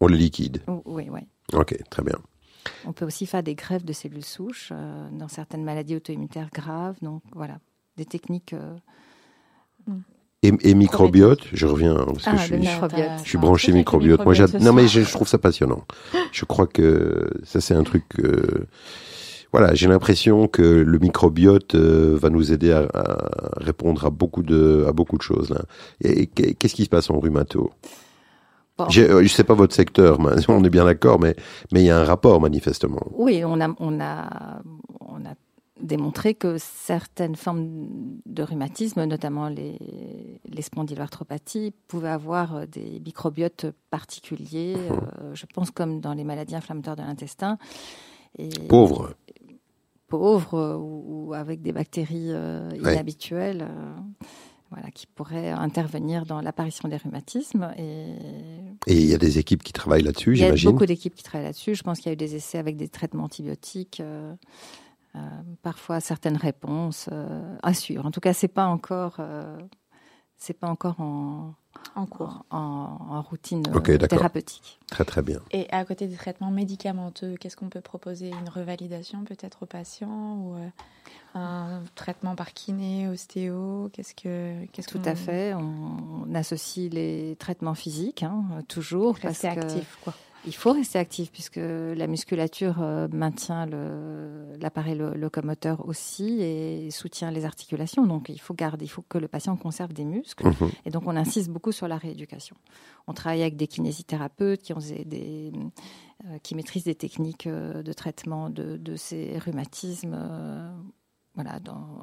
[0.00, 0.62] on les liquide.
[0.86, 1.20] Oui, oui.
[1.52, 2.16] Ok, très bien.
[2.86, 4.72] On peut aussi faire des greffes de cellules souches
[5.12, 6.96] dans certaines maladies auto-immunitaires graves.
[7.02, 7.58] Donc voilà,
[7.98, 8.54] des techniques
[9.88, 10.02] mm.
[10.44, 14.24] Et, microbiote, je reviens parce que ah, je, suis, je, suis, branché microbiote.
[14.24, 15.82] Moi, non mais je, trouve ça passionnant.
[16.30, 18.04] Je crois que ça c'est un truc.
[19.52, 22.86] voilà, j'ai l'impression que le microbiote euh, va nous aider à,
[23.56, 25.50] répondre à beaucoup de à beaucoup de choses.
[25.50, 25.62] Là.
[26.04, 27.72] Et, qu'est-ce qui se passe en rhumato?
[28.90, 31.34] Je ne sais pas votre secteur, on est bien d'accord, mais
[31.72, 33.04] mais il y a un rapport manifestement.
[33.10, 34.60] Oui, on a on a
[35.00, 35.34] on a
[35.80, 39.78] démontré que certaines formes de rhumatisme, notamment les,
[40.44, 46.56] les spondyloarthropathies, pouvaient avoir euh, des microbiotes particuliers, euh, je pense comme dans les maladies
[46.56, 47.58] inflammatoires de l'intestin.
[48.68, 49.14] Pauvres.
[50.06, 53.68] Pauvres ou, avec des bactéries euh, inhabituelles.
[54.70, 57.72] voilà, qui pourraient intervenir dans l'apparition des rhumatismes.
[57.78, 58.14] Et...
[58.86, 60.56] il y a des équipes qui travaillent là-dessus, j'imagine.
[60.56, 61.74] Il y a beaucoup d'équipes qui travaillent là-dessus.
[61.74, 64.00] Je pense qu'il y a eu des essais avec des traitements antibiotiques.
[64.00, 64.34] Euh,
[65.62, 68.06] parfois certaines réponses euh, assurent.
[68.06, 69.58] En tout cas, c'est pas encore, euh,
[70.36, 71.54] c'est pas encore en,
[71.94, 73.62] en cours, en, routine
[74.08, 74.78] thérapeutique.
[74.90, 75.40] Très très bien.
[75.50, 78.30] Et à côté des traitements médicamenteux, qu'est-ce qu'on peut proposer?
[78.30, 80.56] Une revalidation peut-être aux patients ou
[81.34, 83.90] un traitement par kiné, ostéo?
[83.92, 85.54] Qu'est-ce que qu'est-ce Tout à fait.
[85.54, 89.16] On, associe les traitements physiques, hein, toujours.
[89.16, 90.14] Rester actif, quoi.
[90.46, 93.66] Il faut rester actif puisque la musculature euh, maintient
[94.60, 98.06] l'appareil locomoteur aussi et soutient les articulations.
[98.06, 100.46] Donc il faut garder, il faut que le patient conserve des muscles.
[100.46, 100.70] Mhm.
[100.86, 102.56] Et donc on insiste beaucoup sur la rééducation.
[103.06, 105.52] On travaille avec des kinésithérapeutes qui ont des,
[106.24, 110.16] euh, qui maîtrisent des techniques euh, de traitement de, de ces rhumatismes.
[111.34, 112.02] voilà, dans,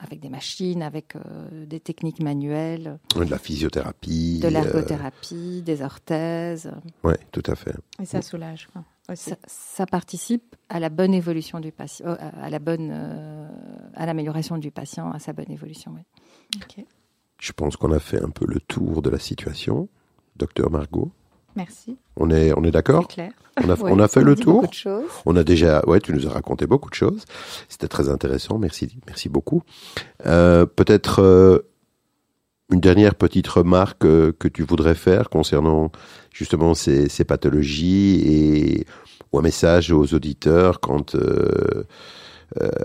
[0.00, 2.98] avec des machines, avec euh, des techniques manuelles.
[3.14, 4.40] De la physiothérapie.
[4.40, 6.72] De l'ergothérapie, des orthèses.
[7.04, 7.76] Oui, tout à fait.
[8.00, 8.68] Et ça soulage.
[8.72, 8.82] Quoi,
[9.14, 13.48] ça, participe à la bonne évolution du patient, euh, à la bonne, euh,
[13.94, 15.92] à l'amélioration du patient, à sa bonne évolution.
[15.94, 16.84] Oui.
[17.38, 19.88] Je pense qu'on a fait un peu le tour de la situation,
[20.36, 21.12] docteur Margot.
[21.56, 21.96] Merci.
[22.16, 23.32] On est, on est d'accord clair.
[23.62, 24.64] On a, on a fait le tour.
[25.26, 27.24] On a déjà, ouais, tu nous as raconté beaucoup de choses.
[27.68, 28.58] C'était très intéressant.
[28.58, 29.62] Merci, merci beaucoup.
[30.26, 31.58] Euh, Peut-être euh,
[32.70, 35.90] une dernière petite remarque euh, que tu voudrais faire concernant
[36.32, 38.86] justement ces, ces pathologies et
[39.32, 41.84] ou un message aux auditeurs quand euh,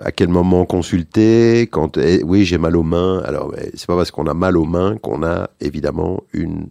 [0.01, 4.11] à quel moment consulter quand eh, oui j'ai mal aux mains alors c'est pas parce
[4.11, 6.67] qu'on a mal aux mains qu'on a évidemment une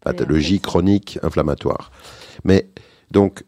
[0.00, 1.90] pathologie chronique inflammatoire.
[2.44, 2.68] Mais
[3.10, 3.44] donc,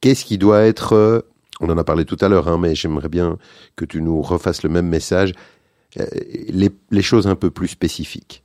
[0.00, 1.26] qu'est-ce qui doit être,
[1.60, 3.38] on en a parlé tout à l'heure, hein, mais j'aimerais bien
[3.76, 5.32] que tu nous refasses le même message,
[5.98, 6.06] euh,
[6.48, 8.42] les, les choses un peu plus spécifiques.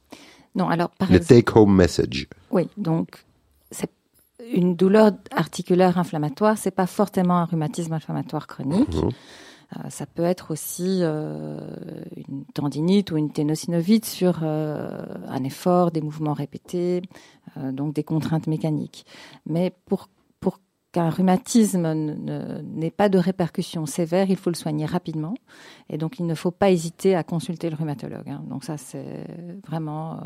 [0.55, 2.27] Non, alors par le take-home message.
[2.51, 3.23] Oui, donc
[3.71, 3.91] c'est
[4.53, 8.93] une douleur articulaire inflammatoire, c'est pas forcément un rhumatisme inflammatoire chronique.
[8.93, 9.11] Mhm.
[9.75, 11.59] Euh, ça peut être aussi euh,
[12.15, 17.01] une tendinite ou une ténosynovite sur euh, un effort, des mouvements répétés,
[17.55, 19.05] donc des contraintes mécaniques.
[19.45, 20.09] Mais pour,
[20.39, 20.59] pour
[20.91, 25.33] qu'un rhumatisme n'ait pas de répercussions sévères, il faut le soigner rapidement.
[25.89, 28.29] Et donc, il ne faut pas hésiter à consulter le rhumatologue.
[28.29, 28.43] Hein.
[28.47, 29.25] Donc ça, c'est
[29.67, 30.19] vraiment...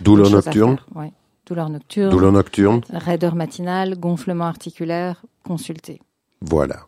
[0.00, 1.06] Douleur nocturne Oui.
[1.46, 2.10] Douleur nocturne.
[2.10, 2.80] Douleur nocturne.
[2.90, 6.00] Raideur matinale, gonflement articulaire, consulter.
[6.40, 6.86] Voilà.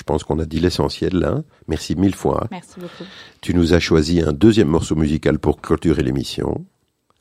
[0.00, 1.42] Je pense qu'on a dit l'essentiel là.
[1.68, 2.46] Merci mille fois.
[2.50, 3.04] Merci beaucoup.
[3.42, 6.64] Tu nous as choisi un deuxième morceau musical pour clôturer l'émission.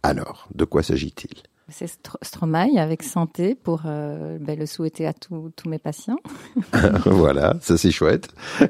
[0.02, 1.44] Alors, de quoi s'agit-il?
[1.68, 1.90] C'est
[2.22, 6.20] Stromae avec santé pour euh, ben, le souhaiter à tous mes patients.
[7.06, 8.30] voilà, ça c'est chouette.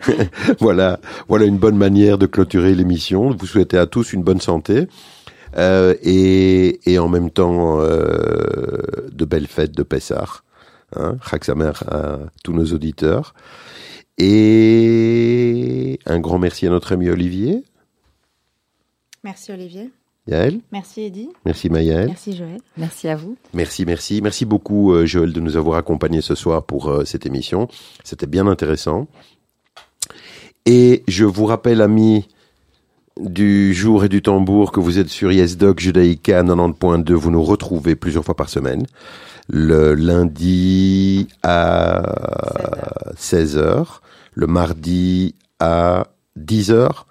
[0.60, 3.30] voilà, voilà une bonne manière de clôturer l'émission.
[3.30, 4.88] Vous souhaitez à tous une bonne santé.
[5.56, 10.42] Euh, et, et, en même temps euh, de belles fêtes de Pessah.
[10.96, 11.18] Hein,
[11.88, 13.36] à tous nos auditeurs.
[14.20, 17.64] Et un grand merci à notre ami Olivier.
[19.24, 19.92] Merci Olivier.
[20.28, 20.60] Yael.
[20.72, 21.30] Merci Eddy.
[21.46, 22.08] Merci Maëlle.
[22.08, 22.60] Merci Joël.
[22.78, 23.38] Merci à vous.
[23.54, 24.22] Merci, merci.
[24.22, 27.68] Merci beaucoup euh, Joël de nous avoir accompagnés ce soir pour euh, cette émission.
[28.04, 29.08] C'était bien intéressant.
[30.66, 32.28] Et je vous rappelle, amis
[33.20, 37.14] du jour et du tambour, que vous êtes sur YesDoc Judaïka 90.2.
[37.14, 38.86] Vous nous retrouvez plusieurs fois par semaine.
[39.48, 42.04] Le lundi à
[43.18, 44.02] 16h,
[44.34, 46.08] le mardi à
[46.38, 47.06] 10h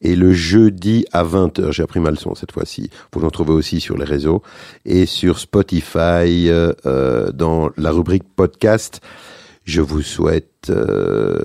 [0.00, 1.72] et le jeudi à 20h.
[1.72, 2.90] J'ai appris ma leçon cette fois-ci.
[3.12, 4.42] Vous nous trouvez aussi sur les réseaux
[4.84, 9.00] et sur Spotify euh, euh, dans la rubrique podcast.
[9.64, 11.38] Je vous souhaite euh,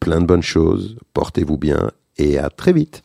[0.00, 0.96] plein de bonnes choses.
[1.14, 3.02] Portez-vous bien et à très vite.